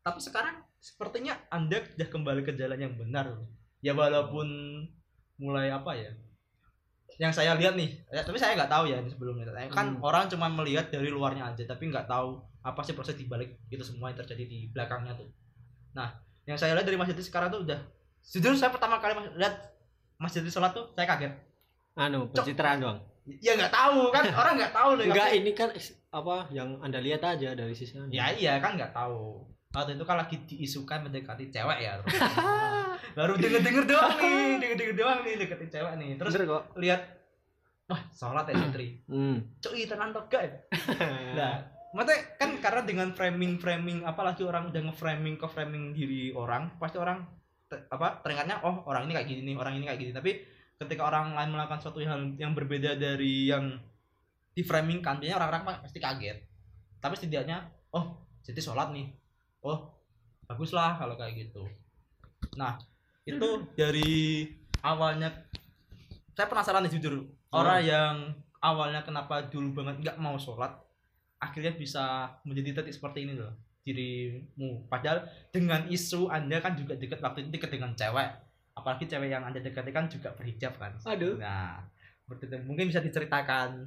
tapi 0.06 0.20
sekarang 0.24 0.64
sepertinya 0.80 1.36
anda 1.52 1.82
sudah 1.84 2.08
kembali 2.08 2.42
ke 2.48 2.56
jalan 2.56 2.80
yang 2.80 2.96
benar. 2.96 3.28
Ya 3.84 3.92
walaupun 3.92 4.48
mulai 5.36 5.68
apa 5.68 5.92
ya 6.00 6.16
yang 7.16 7.32
saya 7.32 7.56
lihat 7.56 7.74
nih 7.74 7.96
ya, 8.12 8.22
tapi 8.22 8.36
saya 8.36 8.60
nggak 8.60 8.68
tahu 8.68 8.92
ya 8.92 9.00
ini 9.00 9.08
sebelumnya. 9.08 9.48
Kan 9.72 9.96
Hmm. 9.96 10.04
orang 10.04 10.28
cuma 10.28 10.52
melihat 10.52 10.92
dari 10.92 11.08
luarnya 11.08 11.48
aja 11.48 11.64
tapi 11.64 11.88
nggak 11.88 12.06
tahu 12.06 12.36
apa 12.60 12.82
sih 12.84 12.92
proses 12.92 13.16
di 13.16 13.24
balik 13.24 13.56
itu 13.70 13.80
semua 13.82 14.12
yang 14.12 14.20
terjadi 14.20 14.44
di 14.44 14.68
belakangnya 14.70 15.16
tuh. 15.16 15.30
Nah 15.94 16.12
yang 16.44 16.60
saya 16.60 16.76
lihat 16.76 16.84
dari 16.84 16.98
Mas 17.00 17.08
Jati 17.08 17.24
sekarang 17.24 17.50
tuh 17.50 17.64
udah 17.64 17.80
jujur 18.22 18.52
saya 18.54 18.74
pertama 18.74 19.00
kali 19.00 19.16
mas- 19.16 19.32
lihat 19.34 19.56
Mas 20.18 20.34
Jati 20.34 20.50
sholat 20.50 20.76
tuh 20.76 20.92
saya 20.92 21.08
kaget. 21.08 21.34
Anu 21.96 22.28
pencitraan 22.30 22.84
doang? 22.84 23.00
Ya 23.42 23.56
nggak 23.56 23.72
tahu 23.72 24.12
kan 24.12 24.24
orang 24.28 24.54
nggak 24.60 24.74
tahu 24.76 24.90
nih 25.00 25.06
enggak 25.08 25.30
ini 25.34 25.52
kan 25.52 25.70
apa 26.12 26.36
yang 26.52 26.78
anda 26.80 27.00
lihat 27.00 27.24
aja 27.24 27.56
dari 27.56 27.72
sisi 27.72 27.96
anda. 27.96 28.12
Ya 28.12 28.30
iya 28.30 28.60
kan 28.60 28.76
nggak 28.76 28.92
tahu. 28.92 29.55
Waktu 29.76 30.00
itu 30.00 30.06
kan 30.08 30.16
lagi 30.16 30.36
diisukan 30.48 31.04
mendekati 31.04 31.52
cewek 31.52 31.78
ya. 31.84 32.00
terus. 32.00 32.16
Baru 33.20 33.36
denger-denger 33.36 33.84
doang 33.84 34.16
nih, 34.16 34.60
denger-denger 34.64 34.96
doang 34.96 35.20
nih 35.28 35.34
deketin 35.36 35.70
cewek 35.70 35.94
nih. 36.00 36.10
Terus 36.16 36.32
bener 36.36 36.48
kok 36.48 36.64
lihat 36.80 37.02
wah 37.86 38.02
sholat 38.10 38.48
ya 38.50 38.56
Fitri. 38.64 38.88
hmm. 39.06 39.60
Cuy 39.60 39.84
tenan 39.86 40.16
toga 40.16 40.40
ya. 40.40 40.56
Nah, 41.38 41.54
maksudnya 41.92 42.20
kan 42.40 42.50
karena 42.64 42.82
dengan 42.88 43.08
framing-framing 43.12 44.04
apalagi 44.04 44.42
orang 44.48 44.72
udah 44.72 44.82
nge-framing 44.90 45.36
ke 45.36 45.48
framing 45.48 45.92
diri 45.92 46.32
orang, 46.32 46.76
pasti 46.80 46.98
orang 46.98 47.24
te- 47.68 47.86
apa 47.92 48.24
teringatnya 48.24 48.64
oh 48.64 48.84
orang 48.88 49.08
ini 49.08 49.14
kayak 49.16 49.28
gini 49.28 49.42
nih, 49.52 49.56
orang 49.60 49.74
ini 49.76 49.86
kayak 49.88 50.00
gini. 50.00 50.12
Tapi 50.16 50.32
ketika 50.76 51.08
orang 51.08 51.36
lain 51.36 51.56
melakukan 51.56 51.80
suatu 51.80 52.00
hal 52.04 52.36
yang 52.36 52.52
berbeda 52.52 52.96
dari 52.96 53.48
yang 53.52 53.76
di 54.52 54.64
framing 54.64 55.04
kan, 55.04 55.20
biasanya 55.20 55.40
orang-orang 55.40 55.84
pasti 55.84 56.00
kaget. 56.00 56.38
Tapi 57.00 57.14
setidaknya 57.16 57.64
oh 57.92 58.24
jadi 58.44 58.60
sholat 58.60 58.92
nih, 58.92 59.08
oh 59.66 59.80
bagus 60.46 60.72
lah 60.78 60.94
kalau 61.02 61.18
kayak 61.18 61.50
gitu. 61.50 61.66
Nah 62.54 62.78
itu 63.26 63.66
dari 63.74 64.46
awalnya 64.86 65.34
saya 66.38 66.46
penasaran 66.46 66.86
nih 66.86 66.94
jujur. 67.02 67.26
Orang 67.50 67.82
yang 67.82 68.16
awalnya 68.62 69.02
kenapa 69.02 69.50
dulu 69.50 69.82
banget 69.82 70.06
nggak 70.06 70.18
mau 70.22 70.38
sholat 70.38 70.70
akhirnya 71.42 71.74
bisa 71.76 72.30
menjadi 72.46 72.82
titik 72.82 72.94
seperti 72.94 73.26
ini 73.26 73.34
loh 73.42 73.52
dirimu. 73.86 74.86
Padahal 74.90 75.26
dengan 75.50 75.86
isu 75.90 76.30
anda 76.30 76.62
kan 76.62 76.78
juga 76.78 76.98
dekat 76.98 77.22
waktu 77.22 77.46
itu 77.46 77.50
dekat 77.58 77.74
dengan 77.74 77.98
cewek. 77.98 78.30
Apalagi 78.76 79.08
cewek 79.08 79.30
yang 79.32 79.46
anda 79.46 79.62
dekati 79.64 79.90
kan 79.90 80.06
juga 80.12 80.34
berhijab 80.36 80.78
kan. 80.78 80.94
Aduh. 81.06 81.42
Nah 81.42 81.82
mungkin 82.66 82.90
bisa 82.90 83.02
diceritakan 83.02 83.86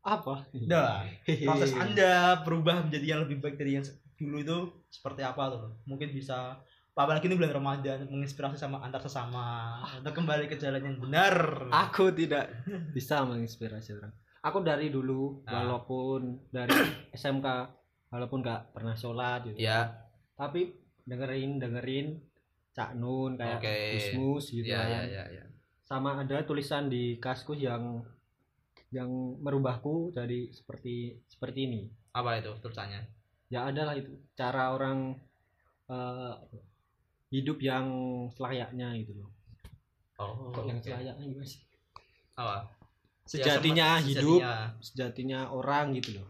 apa? 0.00 0.46
Dah 0.52 1.04
proses 1.46 1.72
anda 1.72 2.42
berubah 2.42 2.84
menjadi 2.84 3.06
yang 3.16 3.20
lebih 3.24 3.38
baik 3.38 3.56
dari 3.56 3.76
yang 3.76 3.84
dulu 4.14 4.36
itu 4.38 4.56
seperti 4.88 5.22
apa 5.22 5.46
tuh 5.48 5.78
mungkin 5.86 6.10
bisa 6.10 6.58
apalagi 6.92 7.30
ini 7.30 7.38
bulan 7.38 7.54
Ramadan 7.54 8.10
menginspirasi 8.10 8.58
sama 8.58 8.82
antar 8.82 8.98
sesama. 8.98 9.78
Untuk 10.02 10.10
kembali 10.12 10.50
ke 10.50 10.58
jalan 10.58 10.82
yang 10.82 10.98
benar. 10.98 11.70
Aku 11.86 12.10
tidak 12.10 12.50
bisa 12.90 13.22
menginspirasi 13.22 13.94
orang. 13.94 14.10
Aku 14.42 14.66
dari 14.66 14.90
dulu 14.90 15.46
Ah. 15.46 15.62
walaupun 15.62 16.50
dari 16.50 16.74
SMK 17.14 17.46
walaupun 18.10 18.42
nggak 18.42 18.74
pernah 18.74 18.98
sholat 18.98 19.46
gitu. 19.46 19.62
Ya. 19.62 19.94
Tapi 20.34 20.74
dengerin 21.06 21.62
dengerin 21.62 22.18
Cak 22.74 22.98
Nun 22.98 23.38
kayak 23.38 23.62
Oke. 23.62 23.78
Gusmus 23.94 24.50
gitu 24.50 24.66
ya 24.66 24.82
kan. 24.82 24.90
ya 24.90 25.02
ya 25.06 25.24
ya. 25.38 25.44
Sama 25.86 26.18
ada 26.18 26.42
tulisan 26.42 26.90
di 26.90 27.22
kaskus 27.22 27.62
yang 27.62 28.02
yang 28.88 29.08
merubahku 29.40 30.10
jadi 30.16 30.48
seperti 30.48 31.20
seperti 31.28 31.68
ini. 31.68 31.80
Apa 32.16 32.40
itu 32.40 32.50
tulisannya? 32.60 33.04
Ya 33.52 33.68
adalah 33.68 33.96
itu 33.96 34.12
cara 34.32 34.72
orang 34.72 35.16
eh, 35.88 36.34
hidup 37.28 37.60
yang 37.60 37.86
selayaknya 38.32 38.96
gitu 39.04 39.20
loh. 39.20 39.30
Oh 40.18 40.50
kok 40.50 40.64
yang 40.66 40.80
selayaknya 40.80 41.24
gimana 41.24 41.46
sih? 41.46 41.60
Apa? 42.34 42.64
Sejatinya 43.28 44.00
Ya, 44.00 44.04
hidup 44.04 44.40
sejatinya. 44.40 44.54
sejatinya 44.80 45.40
orang 45.52 45.92
gitu 46.00 46.16
loh. 46.16 46.28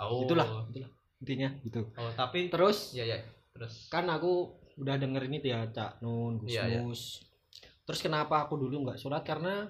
Oh. 0.00 0.24
Itulah 0.24 0.64
itulah 0.72 0.90
intinya 1.20 1.48
gitu. 1.60 1.84
Oh 2.00 2.10
tapi 2.16 2.48
terus? 2.48 2.96
Ya 2.96 3.04
ya 3.04 3.20
terus. 3.52 3.92
Kan 3.92 4.08
aku 4.08 4.56
udah 4.80 4.96
dengerin 4.96 5.36
itu 5.36 5.52
ya 5.52 5.68
Cak 5.68 6.00
Nun 6.00 6.40
Iya, 6.48 6.64
iya. 6.64 6.80
Gusmus 6.80 7.28
terus 7.84 8.06
kenapa 8.06 8.46
aku 8.46 8.54
dulu 8.54 8.86
nggak 8.86 9.02
sholat? 9.02 9.26
Karena 9.26 9.66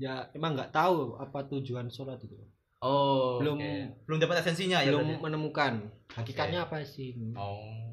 ya 0.00 0.24
emang 0.32 0.56
nggak 0.56 0.72
tahu 0.72 1.14
apa 1.14 1.44
tujuan 1.46 1.86
sholat 1.86 2.16
itu 2.18 2.34
oh 2.80 3.36
Belum- 3.36 3.60
oke. 3.60 3.72
belum 4.08 4.18
dapat 4.18 4.40
esensinya 4.40 4.80
ya 4.80 4.88
belum 4.90 5.04
berarti? 5.06 5.22
menemukan 5.22 5.72
hakikatnya 6.10 6.64
apa 6.64 6.80
sih 6.82 7.12
oh 7.32 7.92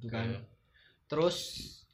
oke. 0.00 0.08
kan. 0.08 0.40
terus 1.04 1.36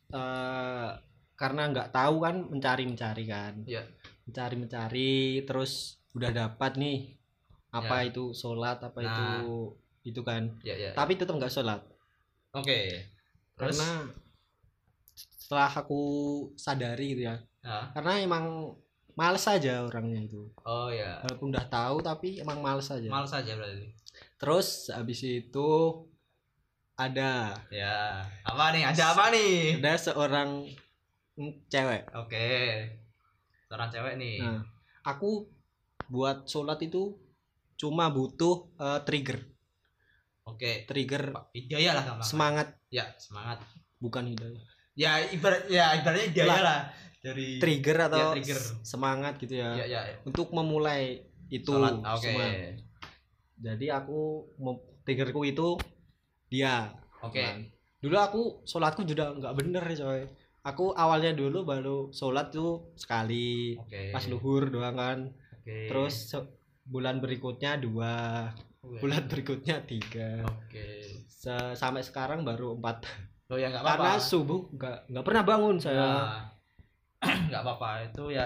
eh, 0.08 0.88
karena 1.34 1.62
nggak 1.68 1.90
tahu 1.90 2.16
kan 2.20 2.36
mencari 2.44 2.84
mencari 2.84 3.24
kan 3.26 3.54
Iya. 3.64 3.82
mencari 4.24 4.54
mencari 4.56 5.12
terus 5.42 5.72
udah 6.12 6.30
dapat 6.30 6.78
nih 6.78 7.18
apa 7.68 7.96
Ya. 8.00 8.08
itu 8.08 8.30
sholat 8.32 8.78
apa 8.80 8.96
Nah. 8.96 9.10
itu 9.10 9.26
itu 10.04 10.20
kan 10.22 10.46
ya 10.62 10.72
ya 10.72 10.90
tapi 10.92 11.14
tetap 11.14 11.34
nggak 11.34 11.50
sholat 11.50 11.82
oke 12.52 12.80
terus 13.52 13.76
karena 13.76 13.90
setelah 15.14 15.70
aku 15.72 16.00
sadari 16.54 17.12
gitu 17.12 17.26
ya 17.26 17.36
Ah, 17.60 17.90
karena 17.92 18.22
emang 18.22 18.72
males 19.18 19.42
aja 19.50 19.82
orangnya 19.82 20.22
itu. 20.22 20.46
Oh 20.62 20.86
ya 20.94 21.18
walaupun 21.26 21.50
udah 21.50 21.66
tahu 21.66 21.98
tapi 21.98 22.38
emang 22.38 22.62
males 22.62 22.86
aja. 22.86 23.10
Males 23.10 23.34
aja 23.34 23.52
berarti 23.58 23.90
terus 24.38 24.86
habis 24.94 25.18
itu 25.26 25.70
ada 26.94 27.50
ya 27.74 28.22
apa 28.46 28.70
nih? 28.70 28.82
Ada 28.86 29.04
apa 29.10 29.24
nih? 29.34 29.82
Ada 29.82 29.94
seorang 29.98 30.70
cewek. 31.66 32.02
Oke. 32.14 32.50
Seorang 33.66 33.90
cewek 33.90 34.14
nih. 34.22 34.38
Nah 34.38 34.62
aku 35.02 35.50
buat 36.06 36.46
sholat 36.46 36.78
itu 36.86 37.18
cuma 37.74 38.10
butuh 38.14 38.70
eh, 38.78 39.00
trigger. 39.02 39.42
Oke. 40.46 40.86
Trigger 40.86 41.34
Pak, 41.34 41.44
hidayah 41.54 41.92
lah 41.98 42.04
semangat. 42.22 42.78
Ya 42.94 43.10
semangat. 43.18 43.62
Bukan 43.98 44.30
hidayah. 44.30 44.62
Ya 44.98 45.22
ibarat 45.30 45.66
ya 45.70 45.94
ibaratnya 45.98 46.26
hidayah 46.30 46.62
lah 46.62 46.80
dari 47.28 47.48
trigger 47.56 47.98
atau 48.06 48.18
Ya, 48.18 48.28
trigger. 48.34 48.60
semangat 48.82 49.34
gitu 49.36 49.54
ya. 49.54 49.70
Ya 49.74 49.84
ya, 49.84 50.00
ya. 50.04 50.16
untuk 50.22 50.48
memulai 50.50 51.22
itu 51.48 51.68
Sholat, 51.68 51.98
oke. 51.98 52.22
semua. 52.22 52.46
jadi 53.58 53.86
aku 53.94 54.20
triggerku 55.02 55.42
itu 55.42 55.74
dia. 56.46 56.92
Oke. 57.20 57.40
Kan. 57.40 57.66
dulu 57.98 58.14
aku 58.14 58.42
sholatku 58.62 59.02
juga 59.02 59.34
nggak 59.34 59.54
bener 59.54 59.82
coy. 59.82 60.22
Aku 60.62 60.92
awalnya 60.92 61.32
dulu 61.32 61.64
baru 61.64 61.98
sholat 62.10 62.48
tuh 62.48 62.94
sekali. 62.94 63.74
Oke. 63.74 64.12
Pas 64.12 64.22
luhur 64.24 64.68
doang 64.68 64.94
kan. 64.94 65.18
Oke. 65.58 65.90
Terus 65.90 66.30
bulan 66.84 67.18
berikutnya 67.18 67.74
dua. 67.76 68.46
Oke. 68.78 69.02
bulan 69.02 69.26
berikutnya 69.26 69.82
tiga. 69.82 70.46
Oke. 70.46 71.02
Se- 71.26 71.74
sampai 71.74 72.00
sekarang 72.00 72.46
baru 72.46 72.78
empat. 72.78 73.02
Oh 73.48 73.56
ya 73.56 73.66
nggak 73.66 73.82
apa-apa. 73.82 73.98
Karena 74.14 74.20
subuh 74.22 74.60
nggak 74.70 74.98
nggak 75.08 75.24
pernah 75.24 75.42
bangun 75.42 75.76
saya 75.78 75.98
Nah, 75.98 76.38
nggak 77.48 77.62
apa-apa. 77.64 77.88
Itu 78.12 78.30
ya 78.30 78.44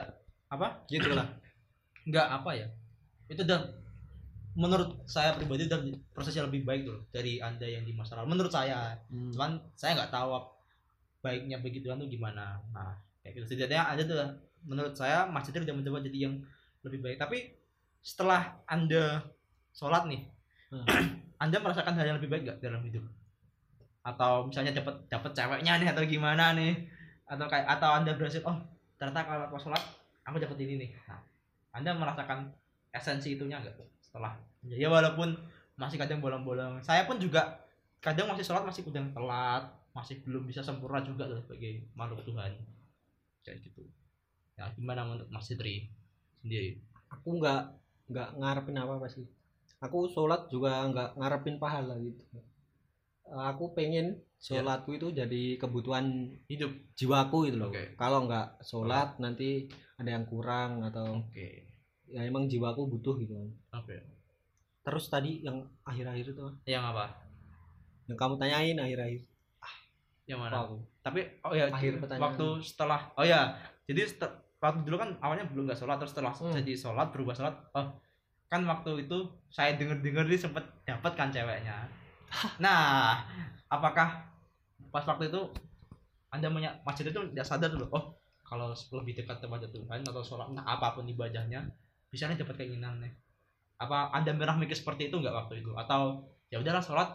apa? 0.48 0.86
Gitu 0.86 1.10
lah 1.12 1.26
nggak 2.10 2.26
apa 2.40 2.50
ya. 2.54 2.66
Itu 3.28 3.42
udah 3.42 3.60
menurut 4.52 5.08
saya 5.08 5.32
pribadi 5.32 5.64
udah 5.64 5.80
prosesnya 6.12 6.44
lebih 6.44 6.62
baik 6.68 6.84
tuh 6.84 7.00
dari 7.08 7.40
anda 7.40 7.64
yang 7.64 7.82
di 7.82 7.92
masa 7.92 8.16
lalu. 8.20 8.38
Menurut 8.38 8.52
saya. 8.52 8.96
Hmm. 9.10 9.32
cuman 9.34 9.58
saya 9.74 9.98
nggak 9.98 10.12
tahu 10.12 10.38
baiknya 11.22 11.58
begituan 11.58 11.98
tuh 11.98 12.08
gimana. 12.08 12.62
Nah 12.70 12.94
kayak 13.26 13.42
gitu. 13.42 13.54
Setidaknya 13.54 13.82
ada 13.84 14.02
tuh 14.06 14.18
menurut 14.62 14.94
saya 14.94 15.26
Mas 15.26 15.46
Jitri 15.50 15.66
udah 15.66 15.76
mencoba 15.76 15.98
jadi 16.00 16.30
yang 16.30 16.34
lebih 16.86 17.02
baik. 17.02 17.18
Tapi 17.18 17.58
setelah 18.02 18.58
anda 18.66 19.22
sholat 19.72 20.10
nih 20.10 20.32
Hmm. 20.72 20.88
anda 21.44 21.60
merasakan 21.60 21.92
hal 22.00 22.08
yang 22.08 22.16
lebih 22.16 22.32
baik 22.32 22.48
gak 22.48 22.58
dalam 22.64 22.80
hidup? 22.80 23.04
Atau 24.00 24.48
misalnya 24.48 24.72
dapat 24.72 25.04
dapat 25.12 25.30
ceweknya 25.36 25.76
nih 25.78 25.88
atau 25.92 26.02
gimana 26.08 26.56
nih? 26.56 26.88
Atau 27.28 27.44
kayak 27.46 27.68
atau 27.68 27.90
anda 27.92 28.16
berhasil 28.16 28.40
oh 28.48 28.56
ternyata 29.02 29.26
kalau 29.26 29.44
aku 29.50 29.58
sholat 29.58 29.82
aku 30.22 30.38
dapat 30.38 30.62
ini 30.62 30.86
nih. 30.86 30.90
Nah, 31.10 31.18
anda 31.74 31.90
merasakan 31.98 32.54
esensi 32.94 33.34
itunya 33.34 33.58
enggak 33.58 33.74
setelah? 33.98 34.38
Ya 34.62 34.86
walaupun 34.86 35.34
masih 35.74 35.98
kadang 35.98 36.22
bolong-bolong. 36.22 36.78
Saya 36.86 37.02
pun 37.10 37.18
juga 37.18 37.66
kadang 37.98 38.30
masih 38.30 38.46
sholat 38.46 38.62
masih 38.62 38.86
kadang 38.86 39.10
telat 39.10 39.66
masih 39.90 40.22
belum 40.22 40.46
bisa 40.46 40.62
sempurna 40.62 41.02
juga 41.02 41.26
loh 41.26 41.42
sebagai 41.42 41.82
makhluk 41.98 42.22
Tuhan. 42.22 42.54
Kayak 43.42 43.58
gitu. 43.66 43.82
Ya 44.54 44.70
gimana 44.78 45.02
menurut 45.02 45.26
Mas 45.34 45.50
Fitri 45.50 45.90
sendiri? 46.38 46.78
Aku 47.10 47.42
nggak 47.42 47.74
nggak 48.06 48.28
ngarepin 48.38 48.78
apa 48.78 49.02
apa 49.02 49.10
sih. 49.10 49.26
Aku 49.82 50.06
sholat 50.14 50.46
juga 50.46 50.86
nggak 50.86 51.18
ngarepin 51.18 51.58
pahala 51.58 51.98
gitu. 51.98 52.22
Aku 53.50 53.74
pengen 53.74 54.22
sholatku 54.42 54.90
itu 54.92 55.08
jadi 55.08 55.54
kebutuhan 55.54 56.04
hidup. 56.46 56.74
jiwaku 56.92 57.46
gitu 57.46 57.56
loh. 57.58 57.70
Oke. 57.70 57.94
kalau 57.94 58.26
nggak 58.26 58.58
sholat 58.60 59.14
nanti 59.16 59.70
ada 59.94 60.10
yang 60.10 60.26
kurang 60.26 60.82
atau 60.82 61.22
oke. 61.22 61.46
ya 62.04 62.20
emang 62.20 62.44
jiwaku 62.44 62.90
butuh 62.90 63.14
gitu 63.16 63.32
kan. 63.32 63.48
Oke. 63.78 63.96
Terus 64.82 65.06
tadi 65.06 65.40
yang 65.40 65.62
akhir-akhir 65.82 66.26
itu 66.28 66.46
yang 66.64 66.82
apa? 66.84 67.06
Yang 68.04 68.18
kamu 68.18 68.34
tanyain 68.36 68.76
akhir-akhir. 68.76 69.22
Yang 70.22 70.38
apa 70.38 70.44
mana 70.44 70.58
aku? 70.60 70.76
Tapi 71.00 71.20
oh 71.42 71.52
ya 71.52 71.66
Akhir 71.68 71.98
pertanyaan. 71.98 72.26
waktu 72.28 72.46
setelah 72.60 73.00
oh 73.14 73.22
ya 73.22 73.54
jadi 73.84 74.02
setel- 74.04 74.38
waktu 74.58 74.82
dulu 74.82 74.96
kan 74.96 75.10
awalnya 75.18 75.46
belum 75.46 75.66
nggak 75.66 75.74
sholat 75.76 75.98
terus 75.98 76.10
setelah 76.12 76.30
Hmm. 76.32 76.50
jadi 76.52 76.72
sholat 76.74 77.10
berubah 77.10 77.30
sholat 77.32 77.54
oh 77.72 77.94
kan 78.46 78.62
waktu 78.62 79.02
itu 79.02 79.18
saya 79.48 79.74
denger 79.74 79.98
denger 79.98 80.22
dia 80.24 80.40
sempet 80.40 80.62
dapat 80.84 81.12
kan 81.14 81.30
ceweknya. 81.30 81.86
Nah 82.58 83.18
apakah 83.66 84.31
pas 84.92 85.02
waktu 85.02 85.32
itu 85.32 85.40
anda 86.28 86.48
punya 86.48 86.76
masjid 86.84 87.08
itu 87.08 87.20
tidak 87.32 87.46
sadar 87.48 87.68
dulu 87.72 87.88
oh 87.92 88.04
kalau 88.42 88.76
lebih 89.00 89.16
dekat 89.24 89.40
kepada 89.40 89.64
Tuhan 89.64 90.04
atau 90.04 90.20
sholat 90.20 90.52
entah 90.52 90.64
apa 90.68 90.92
pun 90.92 91.08
ibadahnya 91.08 91.64
bisa 92.12 92.28
nih 92.28 92.36
dapat 92.36 92.60
keinginan 92.60 93.00
nih. 93.00 93.08
Apa 93.80 94.12
anda 94.12 94.36
pernah 94.36 94.60
mikir 94.60 94.76
seperti 94.76 95.08
itu 95.08 95.16
nggak 95.16 95.32
waktu 95.32 95.64
itu? 95.64 95.72
Atau 95.72 96.28
ya 96.52 96.60
udahlah 96.60 96.84
sholat 96.84 97.08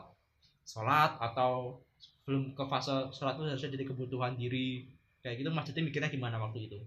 sholat 0.65 1.13
atau 1.22 1.77
belum 2.25 2.57
ke 2.57 2.63
fase 2.65 3.13
sholat 3.13 3.38
itu 3.38 3.53
harusnya 3.53 3.69
jadi 3.77 3.86
kebutuhan 3.86 4.34
diri. 4.34 4.89
Kayak 5.22 5.46
gitu 5.46 5.50
maksudnya 5.53 5.86
mikirnya 5.86 6.10
gimana 6.10 6.41
waktu 6.41 6.65
itu? 6.65 6.79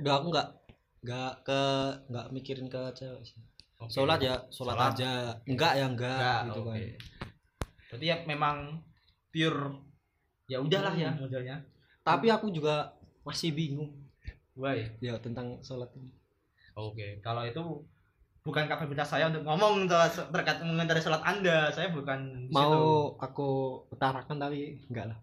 Udah 0.00 0.24
aku 0.24 0.32
nggak 0.32 0.48
nggak 1.04 1.32
ke 1.44 1.60
nggak 2.08 2.26
mikirin 2.32 2.66
ke 2.72 2.80
cewek 2.96 3.20
sih. 3.28 3.36
Oke. 3.76 3.92
sholat 3.92 4.24
ya 4.24 4.40
sholat, 4.48 4.72
Sholat. 4.80 4.92
aja. 4.96 5.12
Enggak 5.44 5.72
ya 5.76 5.84
enggak, 5.84 6.16
Enggak, 6.16 6.40
gitu 6.48 6.60
oke. 6.64 6.70
kan 6.72 6.80
berarti 7.92 8.06
ya 8.08 8.16
memang 8.24 8.56
pure 9.34 9.74
ya 10.46 10.62
udahlah 10.62 10.94
ya. 10.94 11.10
Hmm. 11.10 11.26
modelnya. 11.26 11.56
Tapi 12.06 12.30
aku 12.30 12.54
juga 12.54 12.94
masih 13.26 13.50
bingung. 13.50 13.90
Why? 14.54 14.94
Ya 15.02 15.18
tentang 15.18 15.58
sholat 15.60 15.90
ini. 15.98 16.14
Oke 16.78 17.18
kalau 17.18 17.42
itu 17.42 17.82
bukan 18.44 18.68
kapabilitas 18.68 19.08
saya 19.08 19.32
untuk 19.32 19.42
ngomong 19.42 19.88
ter- 19.88 20.28
terkait 20.30 20.62
mengenai 20.62 21.02
sholat 21.02 21.24
anda. 21.26 21.72
Saya 21.72 21.90
bukan 21.90 22.46
di 22.46 22.52
situ. 22.52 22.60
mau 22.60 23.18
aku 23.18 23.48
utarakan 23.90 24.38
tapi 24.38 24.78
enggak 24.86 25.10
lah. 25.10 25.18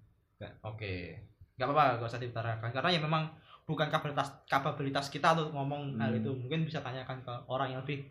Oke. 0.68 1.22
Nggak 1.56 1.68
apa-apa 1.70 2.02
gak 2.02 2.10
usah 2.12 2.20
diutarakan. 2.20 2.70
Karena 2.74 2.90
ya 2.92 3.00
memang 3.00 3.24
bukan 3.64 3.88
kapabilitas 3.88 4.42
kapabilitas 4.50 5.08
kita 5.08 5.38
untuk 5.38 5.54
ngomong 5.54 5.96
hal 5.96 6.12
Hmm. 6.12 6.20
itu. 6.20 6.32
Mungkin 6.34 6.66
bisa 6.66 6.82
tanyakan 6.82 7.22
ke 7.22 7.34
orang 7.48 7.72
yang 7.72 7.86
lebih 7.86 8.10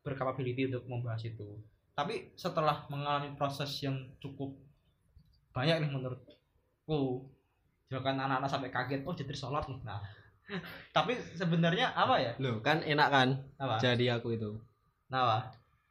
berkapability 0.00 0.68
untuk 0.68 0.84
membahas 0.86 1.24
itu. 1.24 1.56
Tapi 1.96 2.32
setelah 2.32 2.84
mengalami 2.88 3.32
proses 3.34 3.68
yang 3.80 3.96
cukup 4.20 4.52
banyak 5.50 5.76
nih 5.82 5.90
menurutku. 5.90 7.30
Bahkan 7.90 8.14
anak-anak 8.16 8.50
sampai 8.50 8.70
kaget 8.70 9.02
oh 9.02 9.14
jadi 9.14 9.34
sholat 9.34 9.66
nih. 9.66 9.78
Nah 9.82 10.00
tapi 10.96 11.14
sebenarnya 11.34 11.94
apa 11.94 12.18
ya? 12.18 12.32
Loh 12.42 12.58
kan 12.62 12.82
enak 12.82 13.08
kan? 13.10 13.28
Apa? 13.58 13.78
Jadi 13.78 14.10
aku 14.10 14.34
itu. 14.34 14.58
Nah 15.10 15.20
apa? 15.26 15.38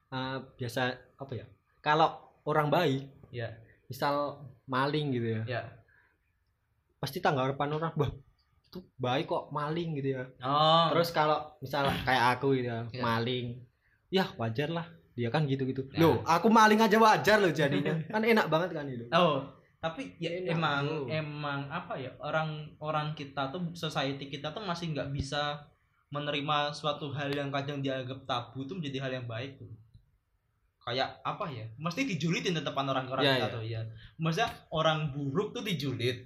Ah, 0.10 0.38
biasa 0.58 0.95
apa 1.15 1.34
ya? 1.36 1.45
Kalau 1.80 2.19
orang 2.48 2.67
baik 2.67 3.08
ya 3.30 3.52
misal 3.88 4.41
maling 4.65 5.15
gitu 5.15 5.28
ya. 5.39 5.41
Ya 5.48 5.62
pasti 7.00 7.24
tanggapan 7.24 7.80
orang 7.80 7.95
bah 7.95 8.12
itu 8.69 8.84
baik 9.00 9.26
kok 9.32 9.50
maling 9.50 9.95
gitu 9.98 10.19
ya. 10.19 10.24
Oh. 10.43 10.91
Terus 10.93 11.10
kalau 11.15 11.56
misal 11.63 11.88
kayak 12.04 12.38
aku 12.38 12.60
gitu 12.60 12.67
ya 12.69 12.84
Iya. 12.91 13.02
maling 13.02 13.45
ya 14.10 14.26
wajar 14.36 14.69
lah 14.74 14.88
dia 15.19 15.27
kan 15.27 15.43
gitu 15.43 15.67
gitu 15.67 15.84
Ya. 15.91 15.99
loh 15.99 16.23
aku 16.23 16.47
maling 16.47 16.79
aja 16.79 16.95
wajar 16.95 17.38
loh 17.38 17.51
jadinya 17.51 17.91
kan 18.13 18.23
enak 18.23 18.47
banget 18.47 18.71
kan 18.71 18.88
itu 18.88 19.03
Oh, 19.12 19.43
tapi 19.77 20.15
ya 20.15 20.32
Enak, 20.34 20.55
emang 20.55 20.84
bro. 20.84 21.08
emang 21.10 21.60
apa 21.67 21.93
ya 21.95 22.12
orang 22.19 22.49
orang 22.79 23.12
kita 23.12 23.47
tuh 23.49 23.67
society 23.73 24.27
kita 24.27 24.49
tuh 24.49 24.63
masih 24.63 24.91
nggak 24.91 25.12
bisa 25.12 25.60
menerima 26.10 26.71
suatu 26.71 27.12
hal 27.12 27.29
yang 27.29 27.47
kadang 27.49 27.79
dianggap 27.79 28.23
tabu 28.23 28.63
itu 28.63 28.73
menjadi 28.73 28.97
hal 28.99 29.12
yang 29.13 29.27
baik 29.27 29.55
tuh. 29.55 29.69
Kayak 30.82 31.21
apa 31.21 31.45
ya? 31.47 31.69
Mesti 31.77 32.01
dijulitin 32.08 32.58
di 32.58 32.65
depan 32.65 32.82
orang-orang 32.84 33.21
Ya, 33.21 33.34
kita 33.38 33.45
ya. 33.45 33.53
tuh 33.53 33.63
ya. 33.63 33.82
Maksudnya 34.17 34.49
orang 34.73 35.13
buruk 35.13 35.53
tuh 35.53 35.62
dijulit. 35.62 36.25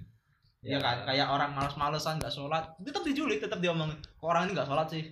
Ya, 0.64 0.80
kan? 0.80 1.04
Kayak 1.04 1.28
orang 1.28 1.52
malas-malesan 1.52 2.16
nggak 2.16 2.32
sholat, 2.32 2.64
tetap 2.80 3.04
dijulit, 3.04 3.44
tetap 3.44 3.60
diomongin. 3.60 4.00
Kok 4.16 4.24
orang 4.24 4.48
ini 4.48 4.56
nggak 4.56 4.64
sholat 4.64 4.88
sih? 4.88 5.04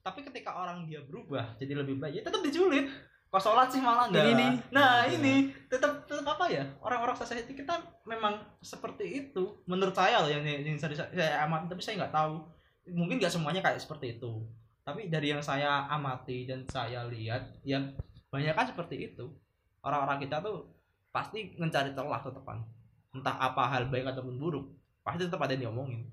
Tapi 0.00 0.24
ketika 0.24 0.56
orang 0.56 0.88
dia 0.88 1.04
berubah 1.04 1.52
jadi 1.60 1.76
lebih 1.76 2.00
baik, 2.00 2.16
ya 2.16 2.22
tetap 2.24 2.40
dijulit. 2.40 2.88
Kok 3.34 3.42
sholat 3.42 3.66
sih 3.66 3.82
malah 3.82 4.06
enggak? 4.06 4.30
Ini 4.30 4.32
nih. 4.38 4.50
Nah, 4.70 5.10
Ya. 5.10 5.18
ini 5.18 5.50
tetap 5.66 6.06
tetap 6.06 6.22
apa 6.38 6.46
ya? 6.46 6.62
Orang-orang 6.78 7.18
society 7.18 7.50
kita 7.50 7.74
memang 8.06 8.38
seperti 8.62 9.26
itu. 9.26 9.58
Menurut 9.66 9.90
saya 9.90 10.22
loh 10.22 10.30
yang 10.30 10.46
yang 10.46 10.78
saya, 10.78 10.94
saya 10.94 11.42
amati, 11.42 11.66
tapi 11.66 11.82
saya 11.82 11.98
nggak 11.98 12.14
tahu. 12.14 12.46
Mungkin 12.94 13.18
nggak 13.18 13.34
semuanya 13.34 13.58
kayak 13.58 13.82
seperti 13.82 14.22
itu. 14.22 14.46
Tapi 14.86 15.10
dari 15.10 15.34
yang 15.34 15.42
saya 15.42 15.90
amati 15.90 16.46
dan 16.46 16.62
saya 16.70 17.02
lihat, 17.10 17.58
ya 17.66 17.82
banyak 18.30 18.54
kan 18.54 18.70
seperti 18.70 19.10
itu. 19.10 19.26
Orang-orang 19.82 20.22
kita 20.22 20.38
tuh 20.38 20.70
pasti 21.10 21.58
mencari 21.58 21.90
celah 21.90 22.22
tetepan. 22.22 22.62
Entah 23.10 23.34
apa 23.34 23.66
hal 23.66 23.90
baik 23.90 24.14
ataupun 24.14 24.38
buruk, 24.38 24.70
pasti 25.02 25.26
tetap 25.26 25.42
ada 25.42 25.58
yang 25.58 25.74
diomongin. 25.74 26.06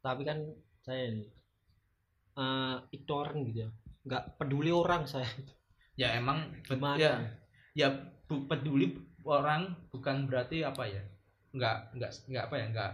tapi 0.00 0.24
kan 0.24 0.40
saya 0.80 1.12
ini 1.12 1.28
eh 2.34 2.76
ignorant 2.96 3.36
gitu 3.44 3.68
ya 3.68 3.70
nggak 4.00 4.40
peduli 4.40 4.72
orang 4.72 5.04
saya 5.04 5.28
Ya 6.00 6.16
emang 6.16 6.48
gimana? 6.64 6.96
ya 6.96 7.12
ya 7.76 7.88
bu- 8.24 8.48
peduli 8.48 8.96
orang 9.20 9.68
bukan 9.92 10.24
berarti 10.24 10.64
apa 10.64 10.88
ya 10.88 11.02
nggak 11.52 12.00
nggak 12.00 12.10
nggak 12.32 12.44
apa 12.48 12.54
ya 12.56 12.66
nggak 12.72 12.92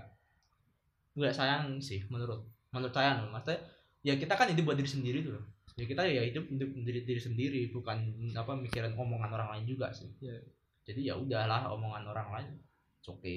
nggak 1.15 1.33
sayang 1.33 1.79
sih 1.79 2.03
menurut 2.11 2.43
menurut 2.75 2.91
saya 2.91 3.23
loh 3.23 3.31
maksudnya 3.31 3.63
ya 4.03 4.19
kita 4.19 4.35
kan 4.35 4.51
hidup 4.51 4.67
buat 4.67 4.79
diri 4.81 4.91
sendiri 4.91 5.19
tuh 5.23 5.39
loh 5.39 5.45
ya 5.77 5.85
kita 5.87 6.03
ya 6.09 6.23
hidup 6.27 6.51
hidup 6.51 6.69
diri 6.83 7.01
diri 7.05 7.21
sendiri 7.21 7.61
bukan 7.71 8.11
apa 8.35 8.53
mikirin 8.59 8.97
omongan 8.97 9.29
orang 9.29 9.49
lain 9.55 9.65
juga 9.77 9.93
sih. 9.93 10.09
Ya. 10.25 10.35
jadi 10.89 11.13
ya 11.13 11.15
udahlah 11.15 11.69
omongan 11.69 12.05
orang 12.11 12.29
lain 12.33 12.51
oke 13.07 13.37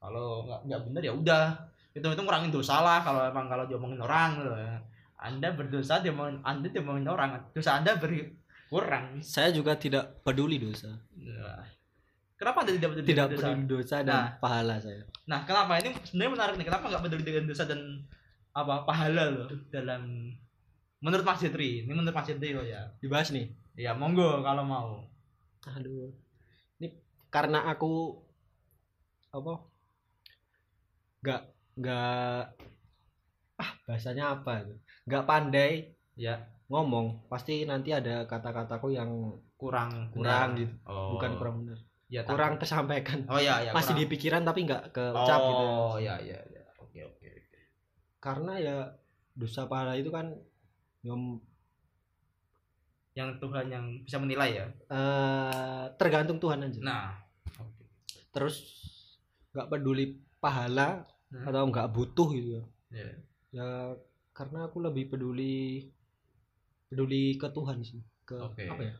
kalau 0.00 0.48
nggak 0.48 0.60
nggak 0.64 0.80
bener 0.88 1.02
ya 1.04 1.12
udah. 1.12 1.46
Itu 1.92 2.06
itu 2.06 2.22
ngurangin 2.22 2.54
dosa 2.54 2.80
lah 2.80 3.02
kalau 3.04 3.26
emang 3.28 3.50
kalau 3.50 3.66
diomongin 3.68 4.00
orang 4.00 4.40
loh 4.40 4.56
ya. 4.56 4.78
anda 5.20 5.52
berdosa 5.52 6.00
diomongin 6.00 6.40
anda 6.40 6.70
diomongin 6.72 7.04
orang 7.10 7.36
dosa 7.52 7.76
anda 7.76 7.98
berkurang 8.70 9.18
saya 9.20 9.50
juga 9.50 9.74
tidak 9.74 10.22
peduli 10.22 10.56
dosa 10.56 10.94
Nah, 11.12 11.66
kenapa 12.34 12.62
anda 12.62 12.72
tidak 12.72 12.90
peduli 12.94 13.06
tidak 13.08 13.26
dosa? 13.28 13.46
peduli 13.50 13.62
dosa 13.66 13.96
dan 14.00 14.14
Nah. 14.14 14.28
pahala 14.38 14.76
saya 14.78 15.02
Nah, 15.26 15.42
kenapa 15.42 15.78
ini 15.78 15.90
sebenarnya 16.00 16.32
menarik 16.32 16.54
nih? 16.54 16.66
Kenapa 16.66 16.84
nggak 16.86 17.02
peduli 17.04 17.22
dengan 17.22 17.44
dosa 17.44 17.64
dan 17.64 17.80
apa 18.50 18.82
pahala 18.82 19.24
loh 19.28 19.46
dalam 19.68 20.30
menurut 20.98 21.22
Mas 21.22 21.38
Jitri? 21.38 21.82
Ini 21.82 21.90
menurut 21.90 22.10
Mas 22.10 22.26
Jitri 22.26 22.50
loh 22.50 22.62
ya. 22.62 22.82
dibahas 22.98 23.30
nih 23.30 23.46
Ya 23.74 23.90
monggo 23.92 24.42
kalau 24.42 24.62
mau. 24.62 24.88
aduh 25.66 26.10
ini 26.78 26.94
karena 27.28 27.66
aku 27.66 28.18
apa 29.30 29.54
nggak 31.20 31.42
nggak 31.76 32.40
ah 33.56 33.70
bahasanya 33.84 34.34
apa 34.34 34.64
itu 34.64 34.74
nggak 35.04 35.24
pandai 35.24 35.94
Ya 36.16 36.48
ngomong 36.70 37.26
pasti 37.26 37.62
nanti 37.64 37.90
ada 37.90 38.24
kata-kataku 38.24 38.90
yang 38.90 39.10
kurang 39.54 40.08
Kurang 40.08 40.54
benar. 40.54 40.56
gitu. 40.56 40.74
Oh. 40.84 41.12
bukan 41.12 41.30
kurang 41.34 41.56
benar 41.60 41.78
ya, 42.06 42.22
kurang 42.22 42.56
tersampaikan 42.56 43.26
Oh 43.26 43.36
ya 43.36 43.58
ya. 43.60 43.70
masih 43.70 43.92
di 43.92 44.00
kurang. 44.00 44.12
pikiran 44.12 44.42
tapi 44.44 44.60
nggak 44.64 44.82
keucap 44.90 45.40
gitu 45.40 45.64
Oh 45.66 45.96
ya 45.96 46.14
ya 46.16 46.38
ya. 46.40 46.62
Oke 46.78 47.02
oke. 47.02 47.26
oke. 47.26 47.60
karena 48.18 48.52
ya 48.56 48.76
dosa 49.32 49.64
pahala 49.64 49.94
itu 49.94 50.08
kan 50.08 50.30
yang 51.00 51.38
yang 53.12 53.34
Tuhan 53.36 53.66
yang 53.66 53.84
bisa 54.00 54.16
menilai 54.16 54.50
ya 54.54 54.66
Eh, 54.86 55.84
tergantung 55.96 56.38
Tuhan 56.38 56.62
aja 56.62 56.78
nah 56.80 57.06
oke 57.56 57.84
terus 58.30 58.56
nggak 59.50 59.68
peduli 59.68 60.06
pahala 60.38 61.04
Hmm. 61.28 61.46
atau 61.46 61.62
nggak 61.64 61.90
butuh 61.90 62.26
gitu 62.32 62.48
ya 62.52 62.64
Ya. 62.92 63.06
ya 63.52 63.68
karena 64.32 64.66
aku 64.66 64.82
lebih 64.82 65.06
peduli 65.08 65.86
peduli 66.90 67.38
ke 67.38 67.46
Tuhan 67.54 67.78
sih 67.86 68.02
ke 68.26 68.34
Oke. 68.34 68.66
apa 68.66 68.82
ya? 68.82 68.94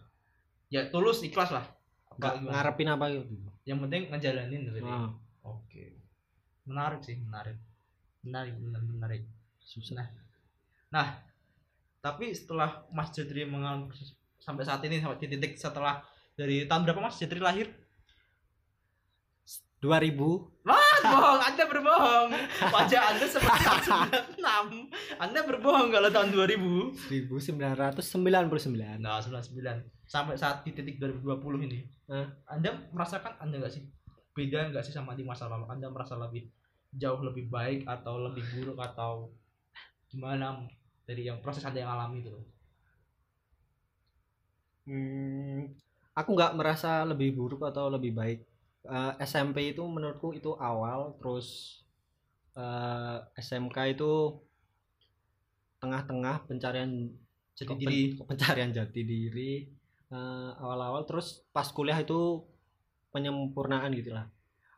Ya 0.71 0.81
tulus 0.95 1.27
ikhlas 1.27 1.51
lah. 1.51 1.67
Nggak 2.15 2.47
ngarepin 2.47 2.89
apa 2.89 3.05
gitu. 3.11 3.35
Yang 3.67 3.79
penting 3.87 4.03
ngejalanin 4.15 4.61
berarti. 4.71 4.81
Nah, 4.87 5.11
oke. 5.43 5.85
Menarik 6.71 7.03
sih 7.03 7.19
menarik. 7.19 7.59
Menarik 8.23 8.55
benar 8.55 8.83
menarik. 8.87 9.23
Susah. 9.59 10.07
Nah 10.95 11.19
tapi 12.01 12.33
setelah 12.33 12.87
Mas 12.95 13.13
Jadri 13.13 13.45
mengalami 13.45 13.93
sampai 14.41 14.65
saat 14.65 14.81
ini 14.89 15.03
sampai 15.03 15.21
di 15.21 15.37
titik 15.37 15.59
setelah 15.59 16.01
dari 16.39 16.65
tahun 16.65 16.87
berapa 16.89 17.03
Mas? 17.03 17.19
Jadri 17.19 17.43
lahir? 17.43 17.69
2000 19.83 20.65
bohong 21.03 21.41
Anda 21.41 21.65
berbohong. 21.65 22.29
Wajah 22.71 23.01
Anda 23.13 23.27
seperti 23.27 23.61
tahun 23.67 23.81
96 24.37 25.21
Anda 25.21 25.41
berbohong 25.45 25.89
kalau 25.93 26.09
tahun 26.13 26.29
2000 26.33 27.11
1999 27.11 29.01
nah 29.01 29.21
99 29.21 30.11
sampai 30.11 30.35
saat 30.35 30.67
di 30.67 30.75
titik 30.75 30.99
2020 30.99 31.67
ini 31.71 31.81
Hah? 32.11 32.27
Anda 32.51 32.75
merasakan 32.91 33.39
Anda 33.39 33.63
nggak 33.63 33.71
sih? 33.71 33.87
Beda 34.35 34.67
nggak 34.67 34.83
sih 34.83 34.91
sama 34.91 35.15
di 35.15 35.23
masa 35.23 35.47
lalu? 35.47 35.71
Anda 35.71 35.87
merasa 35.87 36.19
lebih 36.19 36.51
jauh 36.91 37.23
lebih 37.23 37.47
baik 37.47 37.87
atau 37.87 38.19
lebih 38.19 38.43
buruk 38.51 38.83
atau 38.83 39.31
gimana 40.11 40.67
dari 41.07 41.31
yang 41.31 41.39
proses 41.39 41.63
Anda 41.63 41.87
yang 41.87 41.95
alami 41.95 42.27
itu? 42.27 42.35
Hmm, 44.91 45.71
aku 46.19 46.31
nggak 46.35 46.59
merasa 46.59 47.07
lebih 47.07 47.31
buruk 47.39 47.63
atau 47.63 47.87
lebih 47.87 48.11
baik. 48.11 48.43
Eh, 48.81 49.13
SMP 49.21 49.77
itu 49.77 49.85
menurutku 49.85 50.33
itu 50.33 50.57
awal, 50.57 51.13
terus 51.21 51.81
eh, 52.57 53.19
SMK 53.37 53.77
itu 53.93 54.41
tengah-tengah 55.81 56.45
pencarian 56.45 57.09
jadi 57.57 57.73
pen- 57.73 57.81
diri 57.81 58.01
pencarian 58.29 58.71
jati 58.73 59.01
diri 59.05 59.53
eh, 60.11 60.51
awal-awal, 60.59 61.05
terus 61.05 61.45
pas 61.53 61.69
kuliah 61.69 62.01
itu 62.01 62.45
penyempurnaan 63.13 63.93
gitu 63.95 64.11
lah. 64.11 64.27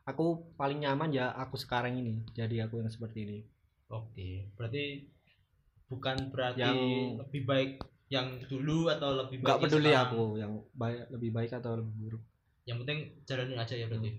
Aku 0.03 0.51
paling 0.59 0.83
nyaman 0.83 1.15
ya 1.15 1.31
aku 1.31 1.55
sekarang 1.55 1.95
ini, 1.95 2.27
jadi 2.35 2.67
aku 2.67 2.83
yang 2.83 2.91
seperti 2.91 3.19
ini. 3.23 3.39
oke 3.87 4.49
berarti 4.57 5.05
bukan 5.85 6.17
berarti 6.33 6.65
Yang- 6.65 7.21
lebih 7.21 7.41
baik 7.45 7.71
yang 8.09 8.41
dulu 8.41 8.89
atau 8.89 9.21
lebih 9.21 9.37
baik 9.37 9.45
Nggak 9.45 9.61
peduli 9.61 9.89
sekarang. 9.93 10.09
aku 10.09 10.21
yang 10.35 10.51
baik 10.73 11.01
lebih 11.13 11.29
baik 11.29 11.51
atau 11.53 11.71
lebih 11.77 11.93
buruk. 11.93 12.23
Yang 12.63 12.79
penting 12.83 13.11
jalanin 13.27 13.59
aja 13.59 13.75
ya 13.75 13.85
berarti 13.91 14.15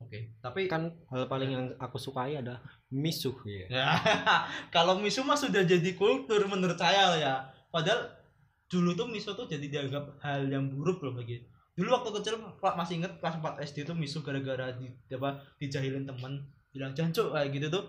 oke 0.00 0.18
tapi 0.40 0.68
Kan 0.68 0.92
hal 1.12 1.28
paling 1.28 1.50
yang 1.52 1.66
aku 1.76 1.96
sukai 2.00 2.36
ada 2.40 2.60
misuh 2.92 3.34
ya. 3.42 3.66
Ya, 3.66 3.86
kalau 4.74 4.98
miso 5.02 5.26
mah 5.26 5.34
sudah 5.34 5.66
jadi 5.66 5.90
kultur 5.98 6.38
menurut 6.46 6.78
saya 6.78 7.18
ya. 7.18 7.34
Padahal 7.70 8.06
dulu 8.70 8.94
tuh 8.94 9.10
miso 9.10 9.34
tuh 9.34 9.50
jadi 9.50 9.66
dianggap 9.66 10.22
hal 10.22 10.46
yang 10.46 10.70
buruk 10.70 11.02
loh 11.02 11.14
bagi. 11.18 11.42
Dulu 11.76 11.92
waktu 11.92 12.10
kecil 12.20 12.40
Pak 12.62 12.74
masih 12.78 13.02
inget 13.02 13.12
kelas 13.20 13.42
4 13.42 13.60
SD 13.66 13.84
tuh 13.84 13.96
miso 13.98 14.22
gara-gara 14.22 14.72
di 14.78 14.88
apa 15.12 15.42
dijahilin 15.58 16.06
temen 16.06 16.46
bilang 16.70 16.94
jancuk 16.94 17.34
kayak 17.34 17.50
gitu 17.52 17.66
tuh. 17.68 17.84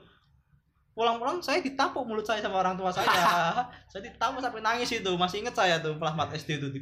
Pulang-pulang 0.98 1.38
saya 1.46 1.62
ditampuk 1.62 2.02
mulut 2.10 2.26
saya 2.26 2.42
sama 2.42 2.66
orang 2.66 2.74
tua 2.74 2.90
saya. 2.90 3.54
saya 3.94 4.02
ditampuk 4.02 4.42
sampai 4.42 4.66
nangis 4.66 4.90
itu. 4.90 5.12
Masih 5.14 5.46
inget 5.46 5.54
saya 5.54 5.78
tuh 5.78 5.94
4 5.94 6.10
SD 6.34 6.58
tuh 6.58 6.74
di, 6.74 6.82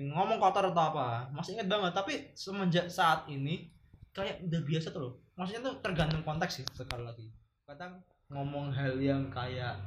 ngomong 0.00 0.40
kotor 0.40 0.72
atau 0.72 0.96
apa. 0.96 1.28
Masih 1.36 1.60
inget 1.60 1.68
banget. 1.68 1.92
Tapi 1.92 2.32
semenjak 2.32 2.88
saat 2.88 3.28
ini 3.28 3.68
kayak 4.16 4.40
udah 4.48 4.60
biasa 4.64 4.88
tuh 4.96 5.00
loh. 5.04 5.12
Maksudnya 5.36 5.60
tuh 5.68 5.74
tergantung 5.84 6.24
konteks 6.24 6.64
sih 6.64 6.64
sekali 6.72 7.04
lagi 7.04 7.28
kadang 7.70 8.02
ngomong 8.34 8.74
hal 8.74 8.98
yang 8.98 9.30
kayak 9.30 9.78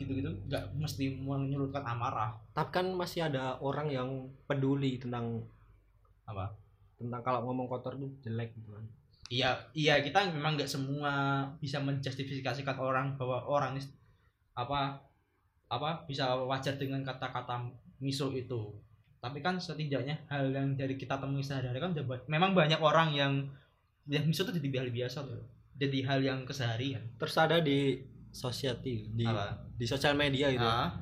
gitu-gitu 0.00 0.32
nggak 0.48 0.72
mesti 0.72 1.20
menyurutkan 1.20 1.84
amarah 1.84 2.32
tapi 2.56 2.72
kan 2.72 2.88
masih 2.96 3.28
ada 3.28 3.60
orang 3.60 3.92
yang 3.92 4.08
peduli 4.48 4.96
tentang 4.96 5.44
apa 6.24 6.56
tentang 6.96 7.20
kalau 7.20 7.44
ngomong 7.44 7.68
kotor 7.68 8.00
tuh 8.00 8.08
jelek 8.24 8.56
gitu 8.56 8.72
kan 8.72 8.88
iya 9.30 9.54
iya 9.72 10.02
kita 10.02 10.34
memang 10.34 10.58
nggak 10.58 10.68
semua 10.68 11.46
bisa 11.62 11.78
menjustifikasikan 11.78 12.76
orang 12.76 13.14
bahwa 13.14 13.46
orang 13.46 13.78
ini 13.78 13.86
apa 14.58 14.98
apa 15.70 16.02
bisa 16.10 16.34
wajar 16.44 16.74
dengan 16.74 17.06
kata-kata 17.06 17.70
miso 18.02 18.34
itu. 18.34 18.74
Tapi 19.22 19.38
kan 19.38 19.62
setidaknya 19.62 20.26
hal 20.26 20.50
yang 20.50 20.74
dari 20.74 20.98
kita 20.98 21.20
temui 21.22 21.44
sehari-hari 21.44 21.78
kan 21.78 21.94
memang 22.26 22.56
banyak 22.56 22.82
orang 22.82 23.14
yang 23.14 23.32
ya 24.10 24.18
miso 24.26 24.42
itu 24.42 24.58
jadi 24.58 24.82
hal 24.82 24.90
biasa 24.90 25.22
tuh. 25.22 25.46
Jadi 25.78 26.02
hal 26.02 26.20
yang 26.20 26.42
keseharian. 26.42 27.14
Terus 27.16 27.36
ada 27.38 27.62
di 27.62 28.02
society 28.34 29.10
di 29.10 29.26
apa? 29.26 29.58
di 29.74 29.86
sosial 29.86 30.14
media 30.14 30.50
itu 30.50 30.62
Ah, 30.62 30.98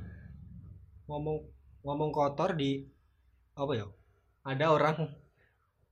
ngomong 1.09 1.45
ngomong 1.85 2.11
kotor 2.13 2.57
di 2.57 2.85
apa 3.53 3.73
ya 3.77 3.87
ada 4.45 4.67
orang 4.73 4.97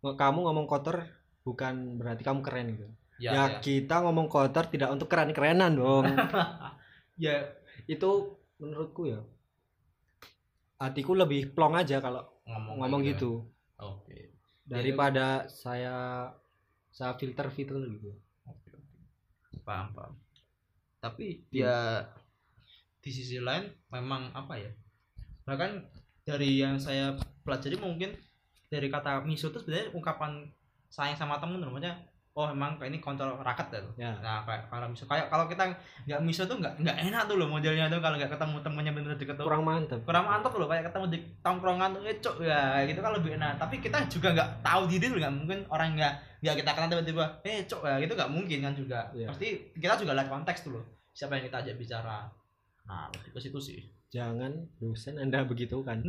kamu 0.01 0.39
ngomong 0.49 0.67
kotor 0.69 1.05
bukan 1.47 2.03
berarti 2.03 2.27
kamu 2.27 2.43
keren 2.43 2.75
gitu 2.75 2.87
ya, 3.23 3.31
ya, 3.31 3.45
ya. 3.47 3.59
kita 3.63 4.03
ngomong 4.03 4.27
kotor 4.27 4.67
tidak 4.67 4.91
untuk 4.91 5.07
keren 5.07 5.31
kerenan 5.31 5.79
dong 5.79 6.11
ya 7.25 7.47
itu 7.87 8.35
menurutku 8.59 9.07
ya 9.07 9.23
hatiku 10.83 11.15
lebih 11.15 11.55
plong 11.55 11.79
aja 11.79 12.03
kalau 12.03 12.27
ngomong 12.51 12.83
ngomong 12.83 13.01
kayak 13.07 13.11
gitu 13.15 13.33
oke 13.79 14.19
daripada 14.67 15.47
saya 15.47 16.29
saya 16.91 17.15
filter 17.15 17.47
filter 17.55 17.79
gitu 17.87 18.11
Oke, 18.47 18.71
oke. 18.73 18.97
Paham, 19.67 19.91
paham. 19.93 20.15
Tapi 21.03 21.47
ya 21.51 22.07
di 23.03 23.11
sisi 23.11 23.39
lain 23.43 23.71
memang 23.91 24.31
apa 24.35 24.59
ya? 24.59 24.71
Bahkan 25.47 25.71
dari 26.27 26.63
yang 26.63 26.79
saya 26.79 27.15
pelajari 27.47 27.79
mungkin 27.79 28.15
dari 28.67 28.91
kata 28.91 29.23
miso 29.23 29.51
itu 29.51 29.63
sebenarnya 29.63 29.95
ungkapan 29.95 30.51
sayang 30.91 31.19
sama 31.19 31.39
temen 31.39 31.61
namanya 31.61 31.95
oh 32.37 32.53
emang 32.53 32.77
kayak 32.77 32.93
ini 32.93 33.01
kontrol 33.01 33.33
raket 33.41 33.65
ya 33.73 33.81
tuh. 33.81 33.93
ya. 33.97 34.13
Nah, 34.21 34.45
kayak 34.45 34.69
kalau 34.69 34.93
miso 34.93 35.09
kayak 35.09 35.33
kalau 35.33 35.49
kita 35.49 35.73
nggak 36.05 36.21
miso 36.21 36.45
tuh 36.45 36.61
nggak 36.61 36.85
nggak 36.85 36.97
enak 37.09 37.25
tuh 37.25 37.41
loh 37.41 37.49
modelnya 37.49 37.89
tuh 37.89 37.97
kalau 37.97 38.21
nggak 38.21 38.29
ketemu 38.29 38.57
temennya 38.61 38.93
bener 38.93 39.17
deket 39.17 39.35
tuh. 39.41 39.49
Kurang 39.49 39.65
mantap 39.65 40.05
kurang 40.05 40.29
mantap 40.29 40.53
loh 40.53 40.69
kayak 40.69 40.93
ketemu 40.93 41.17
di 41.17 41.19
tongkrongan 41.41 41.97
tuh 41.97 42.05
eh 42.05 42.21
cok 42.21 42.37
ya 42.45 42.85
gitu 42.85 43.01
kan 43.01 43.17
lebih 43.17 43.41
enak. 43.41 43.57
Tapi 43.57 43.81
kita 43.81 44.05
juga 44.13 44.37
nggak 44.37 44.51
tahu 44.61 44.83
diri 44.85 45.09
loh 45.09 45.19
nggak 45.25 45.35
mungkin 45.35 45.59
orang 45.73 45.97
nggak 45.97 46.15
nggak 46.45 46.55
kita 46.61 46.71
kenal 46.77 46.89
tiba-tiba 46.93 47.25
eh 47.49 47.65
cok 47.65 47.83
ya 47.89 47.95
gitu 48.05 48.13
nggak 48.13 48.31
mungkin 48.31 48.59
kan 48.61 48.73
juga. 48.77 49.01
Iya. 49.17 49.27
pasti 49.33 49.49
kita 49.81 49.97
juga 49.97 50.13
lihat 50.13 50.29
konteks 50.29 50.69
tuh 50.69 50.77
loh 50.77 50.85
siapa 51.17 51.41
yang 51.41 51.49
kita 51.49 51.65
ajak 51.65 51.75
bicara. 51.81 52.29
Nah 52.85 53.09
lebih 53.17 53.33
ke 53.33 53.41
situ 53.41 53.57
sih 53.57 53.81
jangan 54.11 54.53
dosen 54.79 55.19
anda 55.19 55.43
begitu 55.43 55.83
kan 55.83 56.01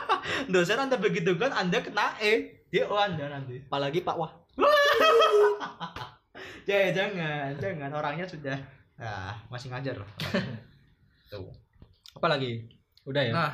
dosen 0.52 0.78
anda 0.78 0.96
begitu 0.98 1.36
kan 1.38 1.54
anda 1.54 1.78
kena 1.80 2.18
E. 2.18 2.64
Dia 2.74 2.90
O 2.90 2.98
anda 2.98 3.30
nanti. 3.30 3.62
Apalagi 3.70 4.02
pak 4.02 4.16
wah. 4.18 4.32
Ya 6.64 6.88
jangan 6.96 7.60
jangan. 7.60 7.92
Orangnya 7.92 8.24
sudah 8.24 8.56
ah 8.96 9.36
masih 9.52 9.68
ngajar. 9.68 10.00
Tuh. 11.30 11.52
Apalagi? 12.16 12.72
Udah 13.04 13.20
ya? 13.20 13.32
Nah 13.36 13.52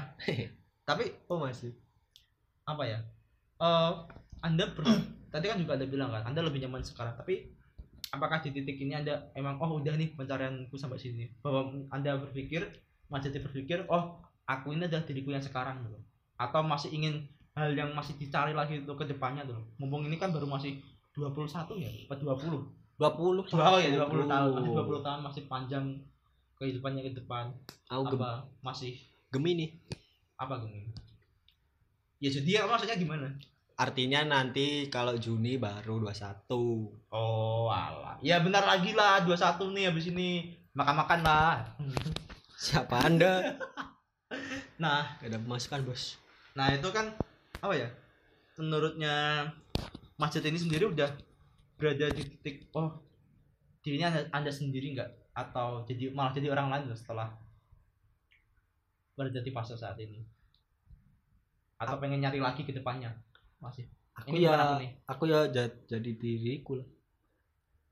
tapi 0.86 1.10
oh 1.26 1.42
masih. 1.42 1.74
Apa 2.64 2.86
ya? 2.86 3.02
Eh 3.58 3.92
anda 4.40 4.64
ber- 4.70 4.86
tadi 5.34 5.50
kan 5.50 5.58
juga 5.58 5.74
ada 5.74 5.86
bilang 5.90 6.14
kan 6.14 6.22
anda 6.22 6.40
lebih 6.46 6.62
nyaman 6.62 6.86
sekarang. 6.86 7.18
Tapi 7.18 7.50
apakah 8.14 8.38
di 8.46 8.54
titik 8.54 8.78
ini 8.78 8.94
anda 8.94 9.26
emang 9.34 9.58
oh 9.58 9.82
udah 9.82 9.98
nih 9.98 10.14
pencarianku 10.14 10.78
sampai 10.78 11.02
sini? 11.02 11.26
Bahwa 11.42 11.66
anda 11.90 12.14
berpikir 12.14 12.62
masih 13.10 13.34
berpikir 13.34 13.84
oh 13.90 14.22
aku 14.46 14.72
ini 14.72 14.86
adalah 14.86 15.04
diriku 15.04 15.34
yang 15.34 15.42
sekarang 15.42 15.82
gitu. 15.84 15.98
Atau 16.40 16.64
masih 16.64 16.94
ingin 16.94 17.28
hal 17.54 17.74
yang 17.74 17.90
masih 17.92 18.14
dicari 18.16 18.54
lagi 18.54 18.80
untuk 18.80 19.02
ke 19.02 19.10
depannya 19.10 19.42
tuh 19.42 19.58
mumpung 19.76 20.06
ini 20.06 20.16
kan 20.16 20.30
baru 20.30 20.46
masih 20.46 20.78
21 21.12 21.50
ya 21.82 21.90
apa 22.06 22.14
20 22.16 22.46
20 22.94 23.58
wow 23.58 23.76
ya 23.82 23.90
20 24.06 24.30
tahun 24.30 24.50
masih 24.54 24.70
20 24.70 25.06
tahun 25.06 25.20
masih 25.26 25.42
panjang 25.50 25.84
kehidupannya 26.60 27.02
ke 27.10 27.12
depan. 27.24 27.50
Aku 27.90 28.14
gem 28.14 28.20
apa 28.22 28.46
masih 28.62 28.96
gemini. 29.34 29.80
Apa 30.38 30.62
gini 30.62 30.88
ya 32.20 32.28
jadi 32.28 32.60
ya 32.60 32.68
maksudnya 32.68 33.00
gimana? 33.00 33.28
Artinya 33.80 34.20
nanti 34.28 34.92
kalau 34.92 35.16
Juni 35.16 35.56
baru 35.56 36.04
21 36.04 36.52
Oh, 37.10 37.72
alah. 37.72 38.20
Ya 38.20 38.36
bentar 38.44 38.60
lagi 38.60 38.92
lah 38.92 39.24
21 39.24 39.72
nih 39.72 39.84
habis 39.88 40.12
ini. 40.12 40.52
Makan-makan 40.76 41.20
lah. 41.24 41.64
siapa 42.64 42.96
anda? 43.08 43.32
Nah, 44.82 45.18
Gak 45.20 45.28
ada 45.30 45.38
pemasukan 45.42 45.80
bos. 45.84 46.02
Nah 46.56 46.72
itu 46.74 46.88
kan 46.90 47.12
apa 47.60 47.74
ya? 47.76 47.88
Menurutnya 48.58 49.14
masjid 50.20 50.42
ini 50.44 50.58
sendiri 50.60 50.84
udah 50.90 51.10
berada 51.80 52.06
di 52.12 52.22
titik 52.26 52.56
oh 52.76 53.00
dirinya 53.84 54.08
anda, 54.12 54.22
anda 54.36 54.52
sendiri 54.52 54.86
nggak? 54.96 55.10
Atau 55.36 55.84
jadi 55.88 56.12
malah 56.16 56.32
jadi 56.36 56.48
orang 56.52 56.68
lain 56.72 56.84
setelah 56.96 57.28
berada 59.16 59.40
di 59.46 59.50
fase 59.54 59.74
saat 59.78 59.96
ini? 60.02 60.18
Atau 61.80 61.96
pengen 62.02 62.20
nyari 62.20 62.40
lagi 62.42 62.62
ke 62.68 62.72
depannya 62.76 63.10
masih? 63.62 63.88
Aku 64.20 64.36
Ini 64.36 64.46
ya 64.48 64.52
aku 64.60 64.74
nih. 64.82 64.90
aku 65.08 65.22
ya 65.32 65.40
ja- 65.54 65.76
jadi 65.88 66.10
diriku 66.22 66.72
lah. 66.80 66.86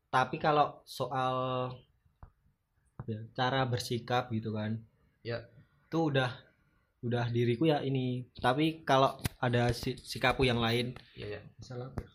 Tapi 0.09 0.37
kalau 0.41 0.81
soal 0.89 1.37
cara 3.33 3.65
bersikap 3.65 4.31
gitu 4.33 4.53
kan 4.53 4.79
Ya. 5.27 5.45
itu 5.91 5.99
udah 6.09 6.31
udah 7.05 7.29
diriku 7.29 7.69
ya 7.69 7.83
ini 7.85 8.27
tapi 8.39 8.83
kalau 8.83 9.19
ada 9.39 9.71
si, 9.77 9.95
sikapku 9.99 10.43
yang 10.47 10.59
lain 10.59 10.97
iya 11.19 11.39
ya 11.39 11.41
misal 11.59 11.79
apa 11.85 11.99
ya? 12.01 12.11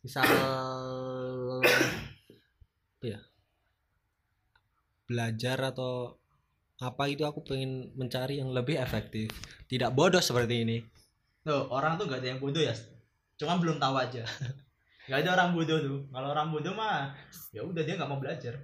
misal 0.00 0.24
apa 1.60 3.04
ya 3.04 3.20
belajar 5.06 5.58
atau 5.70 6.16
apa 6.80 7.04
itu 7.12 7.22
aku 7.28 7.44
pengen 7.44 7.92
mencari 7.94 8.40
yang 8.40 8.50
lebih 8.50 8.80
efektif 8.80 9.28
tidak 9.68 9.92
bodoh 9.92 10.22
seperti 10.22 10.64
ini 10.64 10.78
Tuh, 11.40 11.72
orang 11.72 11.96
tuh 11.96 12.04
gak 12.04 12.20
ada 12.20 12.36
yang 12.36 12.40
bodoh 12.40 12.60
ya. 12.60 12.76
Cuma 13.40 13.56
belum 13.56 13.80
tahu 13.80 13.96
aja. 13.96 14.20
gak 15.08 15.24
ada 15.24 15.30
orang 15.40 15.56
bodoh 15.56 15.80
tuh. 15.80 15.98
Kalau 16.12 16.28
orang 16.36 16.52
bodoh 16.52 16.76
mah 16.76 17.16
ya 17.48 17.64
udah 17.64 17.80
dia 17.80 17.96
nggak 17.96 18.10
mau 18.12 18.20
belajar. 18.20 18.60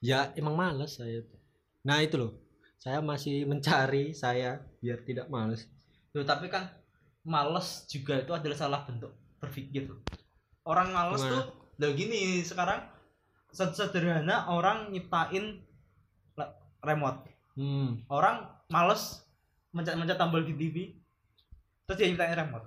Ya 0.00 0.32
emang 0.36 0.54
males 0.54 0.96
saya 0.98 1.22
nah 1.86 2.00
itu 2.02 2.16
loh 2.18 2.32
saya 2.76 3.00
masih 3.00 3.46
mencari 3.48 4.12
saya 4.12 4.60
biar 4.80 5.02
tidak 5.02 5.26
males 5.32 5.66
Tuh, 6.16 6.24
tapi 6.24 6.48
kan 6.48 6.64
males 7.28 7.84
juga 7.92 8.16
itu 8.24 8.32
adalah 8.32 8.56
salah 8.56 8.80
bentuk 8.88 9.12
berpikir. 9.36 9.84
Orang 10.64 10.96
males 10.96 11.20
Gimana? 11.20 11.44
tuh 11.44 11.44
loh 11.76 11.92
gini 11.92 12.40
sekarang 12.40 12.80
se- 13.52 13.76
sederhana 13.76 14.48
orang 14.48 14.88
nyiptain 14.96 15.60
remote. 16.80 17.20
hmm 17.60 18.08
Orang 18.08 18.48
males 18.72 19.28
mencet-mencet 19.76 20.16
tombol 20.16 20.40
di 20.40 20.56
TV 20.56 20.76
terus 21.84 22.00
dia 22.00 22.08
nyiptain 22.08 22.32
remote. 22.32 22.64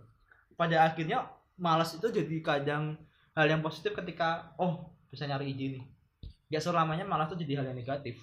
Pada 0.54 0.86
akhirnya 0.86 1.26
malas 1.58 1.98
itu 1.98 2.06
jadi 2.14 2.36
kadang 2.46 3.02
hal 3.34 3.50
yang 3.50 3.66
positif 3.66 3.98
ketika 3.98 4.54
oh 4.62 4.94
bisa 5.10 5.26
nyari 5.26 5.58
ide 5.58 5.80
nih. 5.80 5.84
Gak 6.50 6.62
selamanya 6.62 7.04
malas 7.04 7.30
itu 7.30 7.46
jadi 7.46 7.54
hal 7.58 7.66
yang 7.68 7.78
negatif. 7.78 8.18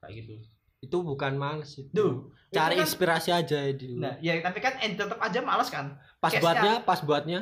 Kayak 0.00 0.14
gitu. 0.16 0.34
itu 0.80 0.96
bukan 0.96 1.36
males 1.36 1.76
itu 1.76 1.92
Duh, 1.92 2.12
cari 2.48 2.72
itu 2.72 2.80
kan- 2.80 2.88
inspirasi 2.88 3.28
aja 3.30 3.68
dulu 3.68 4.00
Nah, 4.00 4.16
ya 4.18 4.40
tapi 4.40 4.58
kan 4.58 4.80
eh, 4.80 4.88
tetap 4.90 5.20
aja 5.20 5.38
malas 5.38 5.68
kan. 5.68 5.92
pas 6.16 6.30
case-nya- 6.30 6.40
buatnya 6.40 6.72
pas 6.82 7.00
buatnya 7.00 7.40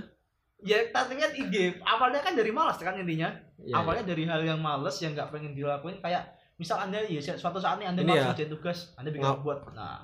Ya 0.59 0.83
tapi 0.89 1.15
kan 1.15 1.31
ide 1.33 1.79
awalnya 1.81 2.19
kan 2.19 2.35
dari 2.35 2.51
malas 2.51 2.77
kan 2.77 2.99
intinya. 2.99 3.31
ya, 3.61 3.79
awalnya 3.79 4.03
dari 4.05 4.27
hal 4.27 4.43
yang 4.43 4.59
males 4.59 4.99
yang 4.99 5.15
nggak 5.15 5.31
pengen 5.31 5.55
dilakuin 5.55 6.03
kayak 6.03 6.27
misal 6.57 6.81
anda 6.81 6.99
ya 6.99 7.23
suatu 7.23 7.57
saat 7.57 7.79
nih 7.79 7.87
anda 7.87 8.03
Ini 8.03 8.09
malas 8.09 8.19
ya. 8.19 8.29
ngerjain 8.29 8.51
tugas, 8.51 8.79
anda 8.93 9.09
bikin 9.09 9.23
Ngap- 9.25 9.43
buat 9.45 9.61
nah 9.71 10.03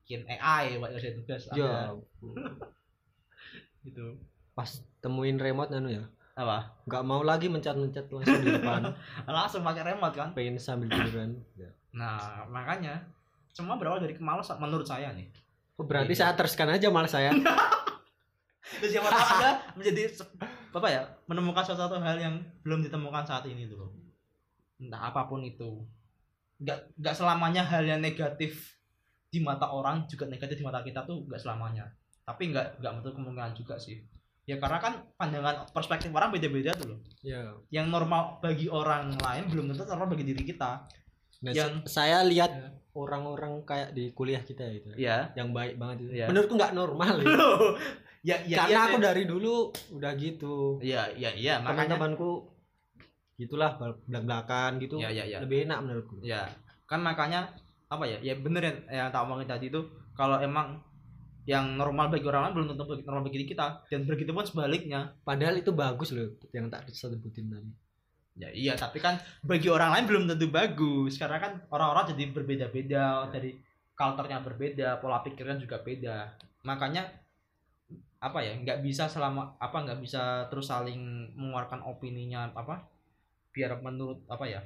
bikin 0.00 0.20
AI 0.26 0.80
buat 0.80 0.90
ngerjain 0.90 1.16
tugas 1.18 1.42
ya, 1.46 1.52
anda 1.52 2.00
gitu. 3.84 4.16
pas 4.52 4.70
temuin 4.98 5.36
remote 5.36 5.68
anu 5.70 5.92
ya 5.92 6.04
Apa? 6.32 6.80
nggak 6.84 7.02
mau 7.04 7.20
lagi 7.20 7.46
mencet-mencet 7.46 8.08
langsung 8.08 8.40
di 8.40 8.50
depan 8.50 8.80
Langsung 9.28 9.60
pakai 9.60 9.84
remote 9.86 10.16
kan. 10.16 10.28
pengen 10.32 10.56
sambil 10.56 10.88
tiduran 10.88 11.36
ya. 11.52 11.68
Nah, 11.92 12.48
makanya 12.48 13.04
semua 13.48 13.76
berawal 13.76 14.00
dari 14.00 14.16
kemalasan 14.16 14.56
menurut 14.56 14.84
saya 14.84 15.12
nih. 15.12 15.28
Oh, 15.76 15.84
berarti 15.84 16.12
Iya. 16.12 16.24
saya 16.24 16.32
teruskan 16.34 16.68
aja 16.70 16.88
malas 16.88 17.12
saya 17.12 17.36
Terus 18.72 18.90
siapa 18.90 19.04
tahu 19.06 19.20
anda 19.36 19.50
menjadi 19.74 20.02
apa 20.72 20.88
ya 20.88 21.02
menemukan 21.26 21.60
sesuatu 21.62 22.00
hal 22.00 22.16
yang 22.16 22.34
belum 22.62 22.80
ditemukan 22.80 23.22
saat 23.22 23.44
ini 23.44 23.68
dulu. 23.68 23.92
Entah 24.78 25.12
apa 25.12 25.28
pun 25.28 25.44
itu. 25.44 25.84
Nggak 26.56 26.96
nggak 26.96 27.12
selamanya 27.12 27.60
hal 27.62 27.84
yang 27.84 28.00
negatif 28.00 28.72
di 29.28 29.44
mata 29.44 29.68
orang 29.68 30.08
juga 30.08 30.24
negatif 30.24 30.56
di 30.56 30.64
mata 30.64 30.80
kita 30.80 31.04
tuh 31.04 31.28
nggak 31.28 31.36
selamanya. 31.36 31.84
Tapi 32.24 32.48
nggak 32.48 32.80
nggak 32.80 32.92
menutup 32.96 33.12
kemungkinan 33.12 33.52
juga 33.52 33.76
sih. 33.76 34.00
Ya 34.42 34.58
karena 34.58 34.78
kan 34.78 35.06
pandangan 35.14 35.70
perspektif 35.70 36.10
orang 36.10 36.30
beda-beda 36.30 36.74
tuh 36.74 36.86
loh. 36.88 36.98
ya 37.22 37.54
Yang 37.70 37.86
normal 37.88 38.22
bagi 38.38 38.66
orang 38.66 39.14
lain 39.14 39.44
belum 39.46 39.70
tentu 39.70 39.86
normal 39.86 40.08
bagi 40.08 40.26
diri 40.26 40.42
kita. 40.42 40.82
nah, 41.40 41.50
Yang- 41.50 41.86
saya 41.86 42.22
lihat 42.22 42.50
Ya. 42.50 42.70
orang-orang 42.92 43.62
kayak 43.62 43.90
di 43.92 44.10
kuliah 44.10 44.38
kita 44.40 44.62
itu 44.64 44.94
Iya. 44.94 45.30
yang 45.34 45.50
baik 45.50 45.74
banget 45.74 46.02
itu 46.02 46.12
Iya. 46.12 46.26
menurutku 46.26 46.54
nggak 46.54 46.70
normal 46.72 47.14
ya. 47.22 47.26
ya, 48.22 48.36
ya, 48.44 48.56
karena 48.56 48.70
iya 48.72 48.80
aku 48.84 48.96
sih. 48.96 49.04
dari 49.04 49.22
dulu 49.24 49.54
udah 49.92 50.12
gitu 50.14 50.54
Iya, 50.78 51.02
iya, 51.12 51.30
iya, 51.32 51.54
makanya 51.58 51.94
teman-temanku 51.94 52.46
gitulah 53.34 53.74
belak 53.74 54.22
belakan 54.22 54.70
gitu 54.78 54.98
ya, 54.98 55.10
ya, 55.10 55.24
ya. 55.24 55.38
lebih 55.40 55.66
enak 55.66 55.78
menurutku 55.82 56.16
Ya, 56.20 56.46
kan 56.84 56.98
makanya 57.00 57.50
apa 57.88 58.04
ya? 58.04 58.18
Ya 58.20 58.34
bener 58.34 58.62
ya 58.62 58.72
yang 58.88 59.08
tak 59.10 59.22
omongin 59.22 59.46
tadi 59.46 59.66
itu 59.66 59.82
kalau 60.12 60.38
emang 60.38 60.78
yang 61.42 61.74
normal 61.74 62.06
bagi 62.06 62.26
orang 62.26 62.50
lain 62.50 62.54
belum 62.54 62.68
tentu 62.74 62.84
normal 63.02 63.26
bagi 63.26 63.42
kita 63.42 63.82
dan 63.90 64.06
begitu 64.06 64.30
pun 64.30 64.46
sebaliknya. 64.46 65.14
padahal 65.26 65.58
itu 65.58 65.74
bagus 65.74 66.14
loh 66.14 66.38
yang 66.54 66.70
tak 66.70 66.86
sebutin 66.94 67.50
tadi 67.50 67.70
Ya 68.32 68.48
iya, 68.48 68.72
tapi 68.80 68.96
kan 68.96 69.20
bagi 69.44 69.68
orang 69.68 69.92
lain 69.92 70.04
belum 70.08 70.24
tentu 70.24 70.48
bagus 70.48 71.20
karena 71.20 71.36
kan 71.36 71.52
orang-orang 71.68 72.16
jadi 72.16 72.32
berbeda-beda 72.32 73.28
dari 73.28 73.60
culture-nya 73.92 74.40
berbeda, 74.40 74.96
pola 75.04 75.20
pikirnya 75.20 75.60
juga 75.60 75.84
beda. 75.84 76.32
Makanya 76.64 77.12
apa 78.24 78.38
ya? 78.40 78.56
nggak 78.56 78.80
bisa 78.80 79.04
selama 79.12 79.52
apa 79.60 79.84
nggak 79.84 80.00
bisa 80.00 80.48
terus 80.48 80.72
saling 80.72 81.28
mengeluarkan 81.36 81.84
opininya 81.84 82.48
apa? 82.56 82.88
Biar 83.52 83.76
menurut 83.84 84.24
apa 84.32 84.48
ya? 84.48 84.64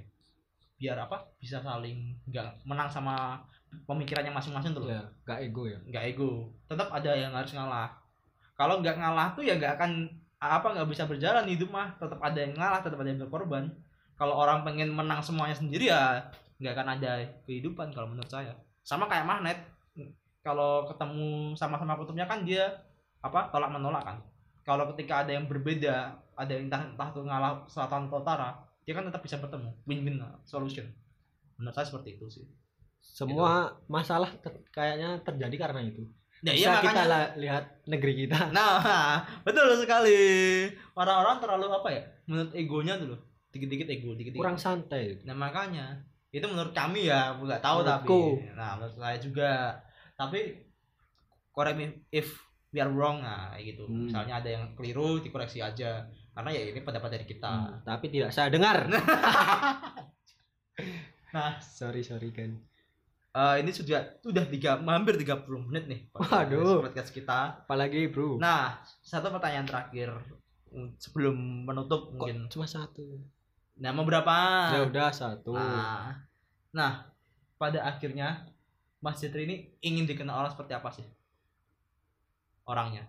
Biar 0.79 1.03
apa? 1.03 1.27
Bisa 1.43 1.59
saling 1.59 2.23
nggak 2.31 2.63
menang 2.71 2.87
sama 2.87 3.43
pemikirannya 3.87 4.33
masing-masing 4.35 4.73
tuh 4.73 4.87
loh. 4.87 4.91
ya 4.91 5.03
gak 5.27 5.39
ego 5.43 5.63
ya? 5.69 5.79
Nggak 5.87 6.05
ego. 6.15 6.51
Tetap 6.67 6.89
ada 6.91 7.13
yang 7.13 7.33
harus 7.35 7.53
ngalah. 7.55 7.91
Kalau 8.57 8.81
nggak 8.81 8.97
ngalah 8.97 9.37
tuh 9.37 9.45
ya 9.45 9.59
nggak 9.59 9.77
akan 9.77 10.09
apa 10.37 10.67
nggak 10.77 10.89
bisa 10.89 11.05
berjalan 11.05 11.45
hidup 11.47 11.69
mah. 11.71 11.95
Tetap 11.99 12.19
ada 12.23 12.39
yang 12.39 12.55
ngalah 12.57 12.81
tetap 12.81 12.99
ada 12.99 13.09
yang 13.09 13.21
berkorban. 13.27 13.69
Kalau 14.17 14.35
orang 14.39 14.65
pengen 14.65 14.91
menang 14.97 15.21
semuanya 15.21 15.53
sendiri 15.53 15.93
ya 15.93 16.25
nggak 16.57 16.73
akan 16.73 16.89
ada 16.97 17.21
kehidupan 17.45 17.93
kalau 17.93 18.09
menurut 18.11 18.31
saya. 18.31 18.55
Sama 18.83 19.07
kayak 19.11 19.29
magnet. 19.29 19.59
Kalau 20.41 20.87
ketemu 20.87 21.59
sama-sama 21.59 21.99
kutubnya 21.99 22.25
kan 22.25 22.47
dia 22.47 22.71
apa 23.21 23.51
tolak 23.51 23.71
menolak 23.75 24.03
kan. 24.07 24.19
Kalau 24.63 24.87
ketika 24.95 25.27
ada 25.27 25.35
yang 25.35 25.47
berbeda 25.47 26.15
ada 26.37 26.51
yang 26.53 26.71
entah 26.71 26.83
entah 26.87 27.09
tuh 27.11 27.27
ngalah 27.27 27.67
selatan 27.67 28.11
atau 28.11 28.23
utara 28.23 28.51
dia 28.87 28.95
kan 28.95 29.05
tetap 29.05 29.21
bisa 29.21 29.37
bertemu. 29.43 29.75
Win-win 29.85 30.23
solution. 30.47 30.87
Menurut 31.59 31.75
saya 31.75 31.89
seperti 31.91 32.15
itu 32.17 32.31
sih 32.31 32.47
semua 33.15 33.79
masalah 33.87 34.35
ter- 34.43 34.67
kayaknya 34.75 35.23
terjadi 35.23 35.57
karena 35.69 35.81
itu 35.87 36.03
ya, 36.45 36.53
bisa 36.53 36.73
kita 36.85 37.03
la- 37.09 37.33
lihat 37.39 37.65
negeri 37.89 38.27
kita 38.27 38.39
Nah, 38.57 39.25
betul 39.43 39.73
sekali. 39.81 40.21
Orang-orang 40.95 41.41
terlalu 41.41 41.67
apa 41.73 41.89
ya? 41.91 42.03
Menurut 42.29 42.53
egonya 42.53 42.95
loh. 43.01 43.21
Dikit-dikit 43.51 43.89
ego, 43.89 44.13
dikit-dikit. 44.13 44.45
kurang 44.45 44.61
santai 44.61 45.25
Nah, 45.25 45.33
makanya 45.33 45.97
itu 46.29 46.45
menurut 46.45 46.77
kami 46.77 47.09
ya, 47.09 47.33
nggak 47.41 47.65
tahu 47.65 47.81
tapi. 47.81 48.05
Menurutku. 48.05 48.53
Nah, 48.53 48.71
menurut 48.77 48.95
saya 49.01 49.17
juga. 49.17 49.81
Tapi 50.17 50.41
correct 51.57 51.77
me 51.81 51.87
if 52.13 52.29
we 52.73 52.85
are 52.85 52.93
wrong 52.93 53.25
nah 53.25 53.57
gitu. 53.57 53.89
Hmm. 53.89 54.13
Misalnya 54.13 54.45
ada 54.45 54.49
yang 54.53 54.65
keliru 54.77 55.25
dikoreksi 55.25 55.65
aja. 55.65 56.05
Karena 56.37 56.53
ya 56.53 56.69
ini 56.69 56.85
pendapat 56.85 57.17
dari 57.17 57.25
kita. 57.25 57.49
Hmm, 57.49 57.81
tapi 57.81 58.13
tidak 58.13 58.29
saya 58.29 58.53
dengar 58.53 58.85
Nah, 61.37 61.57
sorry 61.65 62.05
sorry 62.05 62.29
kan 62.37 62.61
eh, 63.37 63.55
ini 63.61 63.69
sudah 63.71 64.17
sudah 64.19 64.45
tiga 64.47 64.81
hampir 64.81 65.15
30 65.15 65.45
menit 65.63 65.85
nih 65.87 66.01
Waduh. 66.11 66.81
podcast 66.83 67.13
kita. 67.13 67.63
apalagi 67.63 68.09
bro 68.09 68.41
Nah, 68.41 68.81
satu 69.03 69.29
pertanyaan 69.29 69.69
terakhir 69.69 70.09
mm, 70.69 70.97
sebelum 70.97 71.37
menutup 71.65 72.09
kok 72.09 72.25
mungkin. 72.25 72.49
cuma 72.49 72.65
satu 72.65 73.21
Nama 73.77 74.01
berapa? 74.01 74.37
ya 74.73 74.81
udah 74.89 75.09
satu 75.13 75.53
Nah, 75.53 76.17
nah, 76.73 76.93
pada 77.55 77.85
akhirnya 77.85 78.49
Mas 78.99 79.21
Jitri 79.21 79.45
ini 79.45 79.57
ingin 79.81 80.09
dikenal 80.09 80.33
orang 80.35 80.51
seperti 80.51 80.73
apa 80.73 80.89
sih? 80.89 81.05
Orangnya. 82.67 83.05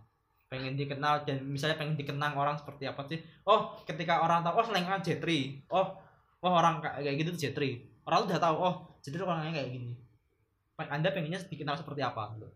Pengen 0.47 0.75
dikenal 0.75 1.23
dan 1.23 1.43
misalnya 1.43 1.75
pengen 1.75 1.95
dikenang 1.95 2.35
orang 2.35 2.55
seperti 2.55 2.83
apa 2.83 3.03
sih? 3.07 3.19
Oh, 3.43 3.75
ketika 3.83 4.19
orang 4.19 4.43
tahu 4.43 4.59
oh 4.59 4.65
selengan 4.67 4.99
Jetri. 4.99 5.63
Oh, 5.67 5.95
oh 6.39 6.51
orang 6.51 6.79
kayak 6.79 7.15
gitu 7.15 7.31
tuh 7.31 7.41
Jetri. 7.41 7.83
Orang 8.03 8.23
tuh 8.23 8.35
udah 8.35 8.41
tahu 8.43 8.55
oh 8.59 8.75
Jetri 8.99 9.23
orangnya 9.23 9.63
kayak 9.63 9.71
gini. 9.71 9.91
Anda 10.77 11.09
pengennya 11.09 11.41
dikenal 11.41 11.81
seperti 11.81 12.05
apa? 12.05 12.37
Gitu. 12.37 12.49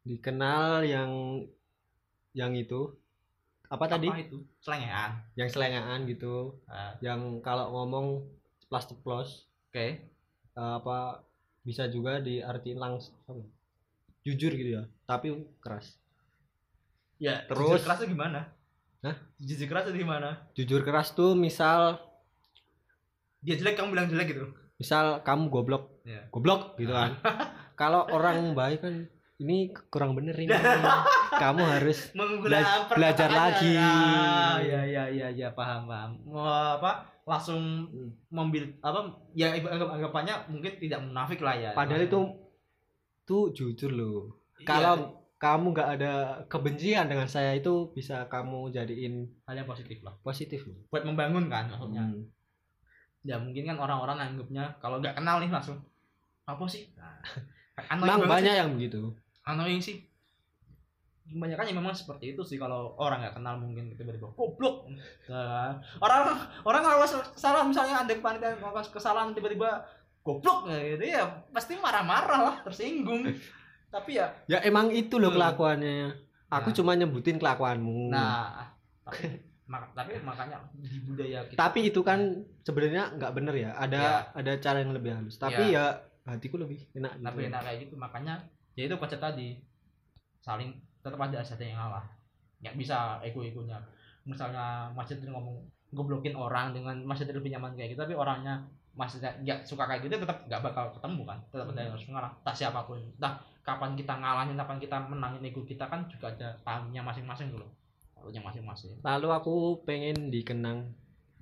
dikenal 0.00 0.88
yang 0.88 1.44
yang 2.32 2.56
itu 2.56 2.96
apa 3.68 3.84
tadi 3.84 4.08
Apa 4.08 4.24
itu? 4.24 4.40
Selengean. 4.56 5.20
yang 5.36 5.48
selengaan 5.52 6.08
gitu 6.08 6.56
Ah, 6.64 6.96
yang 7.04 7.44
kalau 7.44 7.68
ngomong 7.68 8.24
ceplas 8.58 8.88
ceplos 8.88 9.28
Oke. 9.68 10.00
eh, 10.48 10.72
apa 10.80 11.20
bisa 11.60 11.84
juga 11.86 12.24
diartiin 12.24 12.80
langsung 12.80 13.44
jujur 14.24 14.48
gitu 14.50 14.80
ya 14.80 14.84
tapi 15.04 15.28
keras 15.60 16.00
Ya, 17.18 17.42
Terus? 17.44 17.66
jujur 17.76 17.82
kerasnya 17.82 18.06
gimana? 18.08 18.40
Hah? 19.02 19.16
Jujur 19.36 19.66
kerasnya 19.66 19.92
gimana? 19.92 20.28
jujur 20.54 20.80
keras 20.80 21.12
tuh 21.12 21.36
misal 21.36 21.98
Dia 23.38 23.54
jelek 23.54 23.76
kamu 23.76 23.92
bilang 23.92 24.08
jelek 24.08 24.32
gitu. 24.32 24.46
Misal 24.78 25.20
kamu 25.20 25.50
goblok 25.50 25.84
Ya. 26.02 26.24
goblok 26.30 26.78
gitu 26.78 26.90
kan. 26.90 27.18
Kalau 27.80 28.08
orang 28.08 28.54
baik 28.54 28.80
kan 28.80 28.94
ini 29.38 29.70
kurang 29.86 30.14
bener 30.14 30.34
ini. 30.34 30.50
Kamu 31.42 31.62
harus 31.62 32.10
Bela- 32.10 32.90
belajar 32.90 33.30
lagi. 33.30 33.76
ya 33.78 34.82
ya 34.82 35.04
ya 35.06 35.28
ya 35.30 35.48
paham 35.52 35.86
paham. 35.86 36.10
Mau 36.26 36.42
apa 36.42 37.06
langsung 37.22 37.86
membil 38.28 38.72
apa 38.80 39.06
ya 39.36 39.52
anggap 39.52 39.94
anggapannya 39.94 40.34
mungkin 40.48 40.72
tidak 40.80 41.04
munafik 41.04 41.38
lah 41.38 41.54
ya. 41.54 41.70
Padahal 41.70 42.02
itu 42.02 42.18
tuh 43.22 43.52
jujur 43.52 43.92
loh. 43.92 44.42
Kalau 44.64 45.14
kamu 45.38 45.70
nggak 45.70 45.90
ada 46.00 46.12
kebencian 46.50 47.06
dengan 47.06 47.30
saya 47.30 47.54
itu 47.54 47.94
bisa 47.94 48.26
kamu 48.26 48.74
jadiin 48.74 49.22
hal 49.46 49.54
yang 49.54 49.68
positif 49.68 50.02
lah. 50.02 50.18
Positif 50.18 50.66
loh. 50.66 50.82
Buat 50.90 51.06
membangun 51.06 51.46
kan 51.46 51.70
maksudnya. 51.70 52.02
Hmm. 52.02 52.26
Ya 53.20 53.36
mungkin 53.36 53.64
kan 53.64 53.76
orang-orang 53.76 54.18
anggapnya 54.24 54.78
kalau 54.78 54.98
nggak 54.98 55.14
kenal 55.14 55.38
nih 55.38 55.48
langsung 55.48 55.78
apa 56.44 56.64
sih? 56.64 56.88
Nah, 56.94 57.18
annoying 57.90 58.08
Emang 58.08 58.20
banget 58.20 58.30
banyak 58.30 58.52
sih. 58.52 58.58
yang 58.58 58.70
begitu. 58.72 59.00
Annoying 59.42 59.80
sih. 59.80 59.96
Kebanyakan 61.24 61.68
ya 61.68 61.74
memang 61.76 61.92
seperti 61.92 62.32
itu 62.32 62.40
sih 62.40 62.56
kalau 62.56 62.96
orang 62.96 63.20
nggak 63.20 63.36
kenal 63.36 63.54
mungkin 63.56 63.92
tiba-tiba 63.92 64.32
goblok. 64.32 64.88
Nah, 65.28 65.76
orang 65.98 66.20
orang 66.62 66.82
kalau 66.82 67.04
salah 67.34 67.60
misalnya 67.62 68.00
ada 68.00 68.12
panitia 68.16 68.56
melakukan 68.56 68.88
kesalahan 68.88 69.30
tiba-tiba 69.30 69.84
goblok. 70.22 70.64
Ya 70.66 70.80
gitu 70.90 71.04
ya 71.04 71.22
pasti 71.50 71.76
marah-marah 71.76 72.40
lah 72.42 72.56
tersinggung. 72.62 73.28
Tapi 73.92 74.16
ya 74.16 74.32
ya 74.46 74.60
emang 74.62 74.88
itu 74.88 75.16
loh 75.16 75.28
Hmm. 75.28 75.36
kelakuannya. 75.36 76.16
Aku 76.48 76.72
Nah. 76.72 76.74
cuma 76.74 76.92
nyebutin 76.92 77.36
kelakuanmu. 77.36 78.08
Nah 78.08 78.72
tapi 79.04 79.40
mak- 79.68 79.92
tapi 79.92 80.16
makanya 80.24 80.64
di 80.74 80.98
budaya 81.04 81.44
kita 81.44 81.60
tapi 81.60 81.92
itu 81.92 82.00
kan 82.00 82.20
sebenarnya 82.64 83.12
nggak 83.20 83.32
bener 83.36 83.54
ya. 83.54 83.70
Ada 83.76 84.00
Ya. 84.00 84.12
ada 84.32 84.52
cara 84.58 84.78
yang 84.80 84.96
lebih 84.96 85.12
halus. 85.12 85.36
Tapi 85.36 85.76
ya 85.76 85.92
hatiku 86.24 86.56
lebih 86.56 86.80
enak 86.96 87.20
tapi 87.20 87.44
gitu. 87.44 87.48
enak 87.52 87.60
kayak 87.62 87.78
gitu. 87.84 87.94
Makanya 88.00 88.34
ya 88.74 88.82
itu 88.88 88.96
konsep 88.96 89.20
tadi. 89.20 89.60
Saling 90.40 90.72
tetap 91.04 91.20
ada 91.20 91.38
satu 91.44 91.62
yang 91.62 91.76
ngalah. 91.76 92.04
Nggak 92.64 92.74
bisa 92.80 93.20
ego-egonya. 93.22 93.78
Misalnya 94.24 94.88
Mas 94.96 95.08
Jendri 95.08 95.28
ngomong 95.28 95.60
goblokin 95.92 96.36
orang 96.36 96.72
dengan 96.72 96.96
Mas 97.04 97.20
Jendri 97.20 97.36
lebih 97.36 97.52
nyaman 97.52 97.76
kayak 97.76 97.92
gitu 97.96 98.00
tapi 98.02 98.16
orangnya 98.16 98.64
masih 98.98 99.22
nggak 99.22 99.62
suka 99.62 99.86
kayak 99.86 100.02
gitu 100.04 100.18
tetap 100.18 100.42
nggak 100.48 100.60
bakal 100.64 100.90
ketemu 100.96 101.22
kan. 101.28 101.38
Tetap 101.52 101.66
ada 101.70 101.80
yang 101.84 101.92
harus 101.92 102.06
mengalah 102.08 102.32
tak 102.40 102.56
siapa 102.56 102.82
pun. 102.88 102.98
Entah 103.20 103.36
kapan 103.68 103.92
kita 103.92 104.16
ngalahin 104.16 104.56
kapan 104.56 104.78
kita 104.80 104.96
menangin 105.12 105.44
ego 105.44 105.60
kita 105.60 105.84
kan 105.92 106.08
juga 106.08 106.32
ada 106.32 106.56
tahunnya 106.64 107.04
masing-masing 107.04 107.52
dulu 107.52 107.68
tahunnya 108.28 108.44
masing-masing 108.44 109.00
lalu 109.00 109.28
aku 109.32 109.54
pengen 109.82 110.28
dikenang 110.28 110.92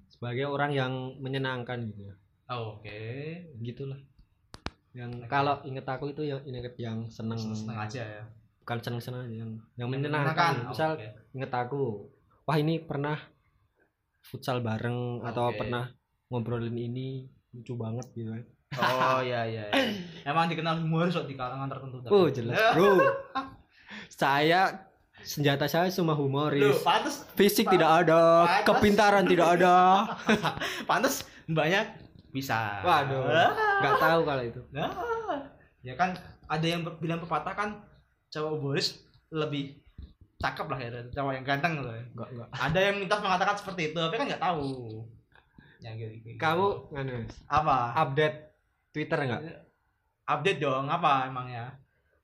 sebagai 0.07 0.47
orang 0.47 0.71
yang 0.71 0.93
menyenangkan 1.19 1.83
gitu 1.91 2.07
ya 2.07 2.15
oh, 2.55 2.79
oke 2.79 2.99
gitulah 3.61 3.99
yang 4.95 5.11
Oke. 5.13 5.27
kalau 5.27 5.59
inget 5.67 5.83
aku 5.83 6.15
itu 6.15 6.23
yang 6.25 6.41
inget 6.47 6.79
yang 6.79 7.11
seneng 7.11 7.37
seneng 7.37 7.75
aja 7.77 8.01
ya 8.01 8.23
bukan 8.63 8.79
seneng 8.81 9.03
seneng 9.03 9.21
aja 9.27 9.35
yang 9.37 9.51
yang 9.77 9.89
menyenangkan 9.91 10.55
Oh, 10.65 10.71
misal 10.71 10.91
oke. 10.95 11.07
inget 11.35 11.51
aku 11.51 12.07
wah 12.47 12.57
ini 12.57 12.79
pernah 12.79 13.19
futsal 14.23 14.63
bareng 14.63 15.27
atau 15.27 15.51
Oke. 15.51 15.59
pernah 15.59 15.91
ngobrolin 16.31 16.75
ini 16.75 17.27
lucu 17.51 17.75
banget 17.75 18.07
gitu 18.15 18.31
kan 18.31 18.47
Oh 18.77 19.23
iya 19.23 19.47
iya. 19.47 19.65
iya. 19.71 19.95
Emang 20.31 20.51
dikenal 20.51 20.83
humoris 20.83 21.15
kok 21.15 21.31
di 21.31 21.39
kalangan 21.39 21.71
tertentu. 21.71 22.03
oh 22.07 22.27
jelas 22.31 22.59
bro 22.75 22.99
saya 24.11 24.86
senjata 25.27 25.67
saya 25.67 25.91
cuma 25.91 26.13
Loh, 26.13 26.23
humoris 26.23 26.79
pantes 26.81 27.27
fisik 27.35 27.67
Pak- 27.67 27.75
tidak 27.75 27.91
ada 27.99 28.21
Pantes. 28.47 28.65
kepintaran 28.65 29.25
tidak 29.27 29.49
ada 29.53 29.75
pantes 30.89 31.15
mbaknya 31.45 31.99
bisa. 32.31 32.79
Waduh. 32.81 33.27
Ah. 33.27 33.51
nggak 33.81 33.97
tahu 33.99 34.21
kalau 34.23 34.43
itu 34.45 34.61
Nah, 34.69 34.93
ya 35.81 35.95
kan 35.95 36.13
ada 36.47 36.63
yang 36.63 36.85
bilang 36.97 37.19
pepatah 37.19 37.53
kan 37.53 37.69
cowok 38.29 38.51
humoris 38.55 39.03
lebih 39.29 39.81
cakep 40.37 40.67
lah 40.69 40.79
ya 40.79 40.89
cowok 41.11 41.33
yang 41.33 41.45
ganteng 41.45 41.81
loh. 41.81 41.91
nggak 41.91 42.29
nggak 42.31 42.49
Ada 42.53 42.79
yang 42.83 42.97
mitos 42.99 43.19
mengatakan 43.19 43.57
seperti 43.57 43.83
itu, 43.89 43.99
tapi 43.99 44.15
kan 44.15 44.27
nggak 44.29 44.45
tahu. 44.45 44.69
Ya 45.77 45.91
gitu. 45.93 46.13
gitu. 46.19 46.37
kamu 46.37 46.67
nganu 46.91 47.25
apa? 47.47 47.77
update 47.97 48.37
Twitter 48.91 49.19
nggak 49.19 49.43
Update 50.27 50.59
dong 50.59 50.87
apa 50.87 51.27
emangnya? 51.27 51.73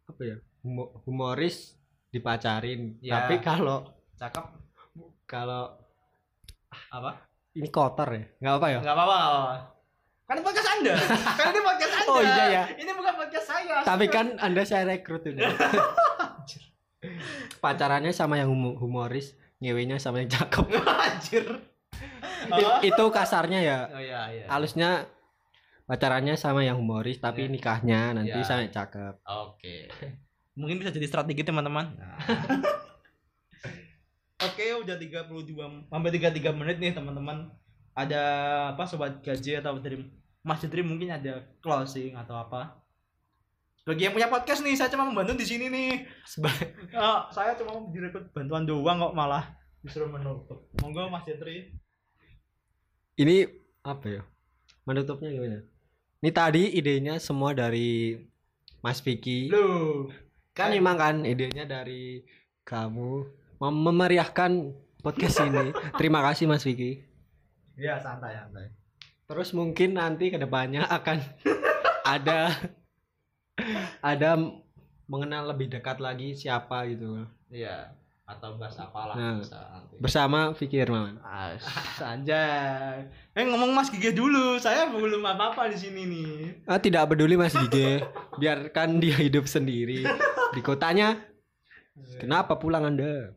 apa 0.04 0.20
ya 0.20 0.36
Humo- 0.60 0.92
humoris 1.02 1.72
dipacarin 2.12 3.00
Ya. 3.00 3.18
tapi 3.18 3.40
kalau 3.40 3.88
Cakep 4.14 4.44
kalau 5.24 5.72
apa? 6.88 7.10
ini 7.52 7.68
kotor 7.68 8.08
ya 8.08 8.24
nggak 8.38 8.54
apa 8.54 8.66
ya 8.68 8.78
Enggak 8.78 8.94
apa-apa. 8.94 9.16
nggak 9.16 9.32
apa-apa. 9.32 9.56
Kan 10.22 10.36
podcast 10.40 10.68
Anda. 10.70 10.94
kan 11.38 11.46
ini 11.50 11.60
podcast 11.60 11.92
Anda. 11.94 12.08
Oh, 12.08 12.20
iya 12.22 12.44
ya. 12.46 12.62
Ini 12.72 12.92
bukan 12.92 13.14
podcast 13.14 13.46
saya. 13.46 13.76
tapi 13.82 14.04
kan 14.06 14.26
anda 14.38 14.62
saya 14.62 14.84
rekrut 14.86 15.24
ini 15.26 15.40
pacarannya 17.58 18.10
sama 18.10 18.36
yang 18.36 18.48
humo- 18.48 18.76
humoris 18.76 19.34
ngewenya 19.58 19.96
sama 19.96 20.20
yang 20.20 20.30
cakep 20.30 20.66
Anjir. 21.06 21.46
Apa? 22.42 22.82
itu 22.82 23.04
kasarnya 23.08 23.60
ya 23.60 23.78
Oh 23.88 23.98
iya 23.98 24.20
iya. 24.28 24.44
halusnya 24.48 25.06
pacarannya 25.84 26.34
sama 26.34 26.60
yang 26.60 26.74
humoris 26.76 27.16
tapi 27.16 27.46
Ya. 27.46 27.50
nikahnya 27.50 28.00
nanti 28.12 28.34
Ya. 28.34 28.42
sama 28.42 28.64
yang 28.64 28.74
cakep 28.74 29.14
Oke. 29.22 29.86
Mungkin 30.52 30.78
bisa 30.78 30.90
jadi 30.90 31.06
strategi 31.06 31.42
teman-teman. 31.42 31.92
Oke, 34.42 34.66
udah 34.74 34.96
32 34.98 35.54
sampai 35.86 36.10
33 36.10 36.50
menit 36.52 36.76
nih 36.78 36.92
teman-teman. 36.92 37.48
Ada 37.92 38.22
apa 38.72 38.82
sobat 38.84 39.20
gaji 39.20 39.56
atau 39.56 39.78
dari 39.78 40.02
Mas 40.42 40.58
Jendri 40.58 40.82
mungkin 40.82 41.08
ada 41.08 41.46
closing 41.60 42.16
atau 42.16 42.34
apa? 42.36 42.80
Bagi 43.82 44.06
yang 44.06 44.14
punya 44.14 44.26
podcast 44.26 44.62
nih, 44.62 44.74
saya 44.74 44.88
cuma 44.88 45.06
membantu 45.06 45.34
di 45.34 45.46
sini 45.46 45.66
nih. 45.66 45.90
Seba- 46.24 46.50
Ah, 46.92 47.26
saya 47.34 47.54
cuma 47.54 47.78
direkrut 47.88 48.30
bantuan 48.30 48.62
doang 48.62 48.98
kok 48.98 49.14
malah 49.14 49.54
disuruh 49.80 50.06
menutup. 50.06 50.66
Monggo 50.78 51.06
Mas 51.08 51.22
Jendri. 51.22 51.74
ini 53.12 53.44
apa 53.84 54.08
ya 54.08 54.22
menutupnya 54.82 55.28
gimana 55.28 55.60
ini 56.18 56.30
tadi 56.32 56.72
idenya 56.72 57.20
semua 57.20 57.52
dari 57.52 58.16
Mas 58.80 59.04
Vicky 59.04 59.52
Loh, 59.52 60.08
kan 60.52 60.68
Kan- 60.68 60.76
emang 60.76 60.96
kan 60.96 61.16
idenya 61.22 61.64
dari 61.64 62.22
kamu 62.62 63.24
mem- 63.58 63.82
memeriahkan 63.82 64.52
podcast 65.00 65.42
ini. 65.42 65.72
Terima 65.98 66.20
kasih 66.22 66.46
Mas 66.46 66.62
Vicky. 66.62 67.02
Ya 67.74 67.96
santai 67.98 68.36
santai. 68.36 68.68
terus 69.22 69.56
mungkin 69.56 69.96
nanti 69.96 70.28
ke 70.28 70.36
depannya 70.36 70.84
akan 70.84 71.16
ada 72.04 72.52
ada 74.04 74.30
mengenal 75.06 75.48
lebih 75.48 75.72
dekat 75.72 75.98
lagi 75.98 76.36
siapa 76.36 76.84
gitu. 76.84 77.24
Iya, 77.48 77.96
atau 78.22 78.54
bahas 78.54 78.76
apalah 78.76 79.12
Nah. 79.12 79.38
bisa 79.38 79.58
nanti. 79.68 79.94
bersama 79.98 80.38
Vicky 80.52 80.76
Hermawan 80.76 81.18
Anjay. 82.00 83.04
Eh 83.32 83.44
ngomong 83.44 83.70
Mas 83.70 83.88
Gigi 83.88 84.10
dulu, 84.10 84.56
saya 84.56 84.86
belum 84.86 85.20
apa-apa 85.20 85.66
di 85.66 85.76
sini 85.76 86.02
nih. 86.04 86.30
ah, 86.64 86.76
tidak 86.76 87.08
peduli 87.08 87.34
Mas 87.34 87.52
Gige 87.52 88.02
biarkan 88.34 88.98
dia 88.98 89.16
hidup 89.16 89.44
sendiri 89.44 90.06
di 90.50 90.60
kotanya 90.60 91.18
kenapa 92.16 92.54
pulang 92.54 92.86
anda 92.86 93.34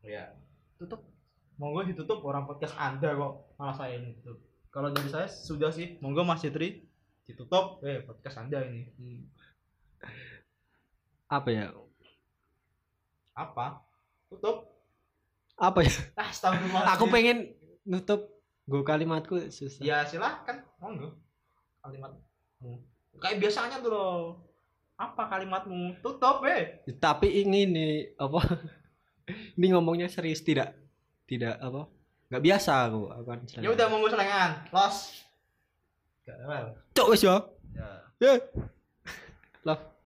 Ya. 0.00 0.32
Tutup. 0.74 1.04
Monggo 1.54 1.82
ditutup 1.82 2.22
orang 2.22 2.46
podcast 2.46 2.72
Anda 2.72 3.12
kok. 3.12 3.52
Malah 3.56 3.74
saya 3.74 3.98
ini 3.98 4.16
tutup. 4.16 4.40
Kalau 4.68 4.88
dari 4.88 5.04
saya 5.06 5.26
sudah 5.26 5.68
sih. 5.68 5.98
Monggo 5.98 6.22
Mas 6.22 6.40
Citri 6.40 6.86
ditutup. 7.24 7.82
Eh 7.82 8.00
podcast 8.00 8.40
Anda 8.40 8.64
ini. 8.64 8.88
apa 11.26 11.48
ya 11.50 11.68
Apa? 13.34 13.84
Tutup. 14.28 14.56
apa 15.58 15.82
ya 15.82 15.90
Astagfirullah. 16.22 16.94
aku 16.94 17.10
pengen 17.10 17.50
nutup 17.82 18.30
gue 18.64 18.84
kalimatku 18.84 19.48
susah 19.48 19.80
Ya 19.82 20.04
silahkan. 20.04 20.62
Monggo. 20.78 21.16
Kalimatmu. 21.82 22.78
Kayak 23.18 23.40
biasanya 23.42 23.80
tuh 23.80 23.90
loh. 23.90 24.16
Apa 24.94 25.26
kalimatmu? 25.26 25.98
Tutup 25.98 26.44
eh. 26.44 26.84
tapi 26.98 27.42
ini 27.42 27.64
nih 27.66 27.92
apa 28.14 28.38
ini 29.58 29.66
ngomongnya 29.72 30.06
serius 30.06 30.44
tidak 30.44 30.76
tidak 31.24 31.56
apa 31.58 31.88
nggak 32.28 32.44
biasa 32.44 32.72
aku 32.86 33.08
akan 33.08 33.38
Ya 33.58 33.70
udah 33.72 33.86
monggo 33.88 34.08
selengan. 34.12 34.50
Los. 34.70 35.24
Gak 36.28 36.36
cok 36.92 37.08
wis 37.10 37.24
ya 37.24 37.40
Ya. 37.72 37.88
ya 38.20 38.32
love 39.64 39.80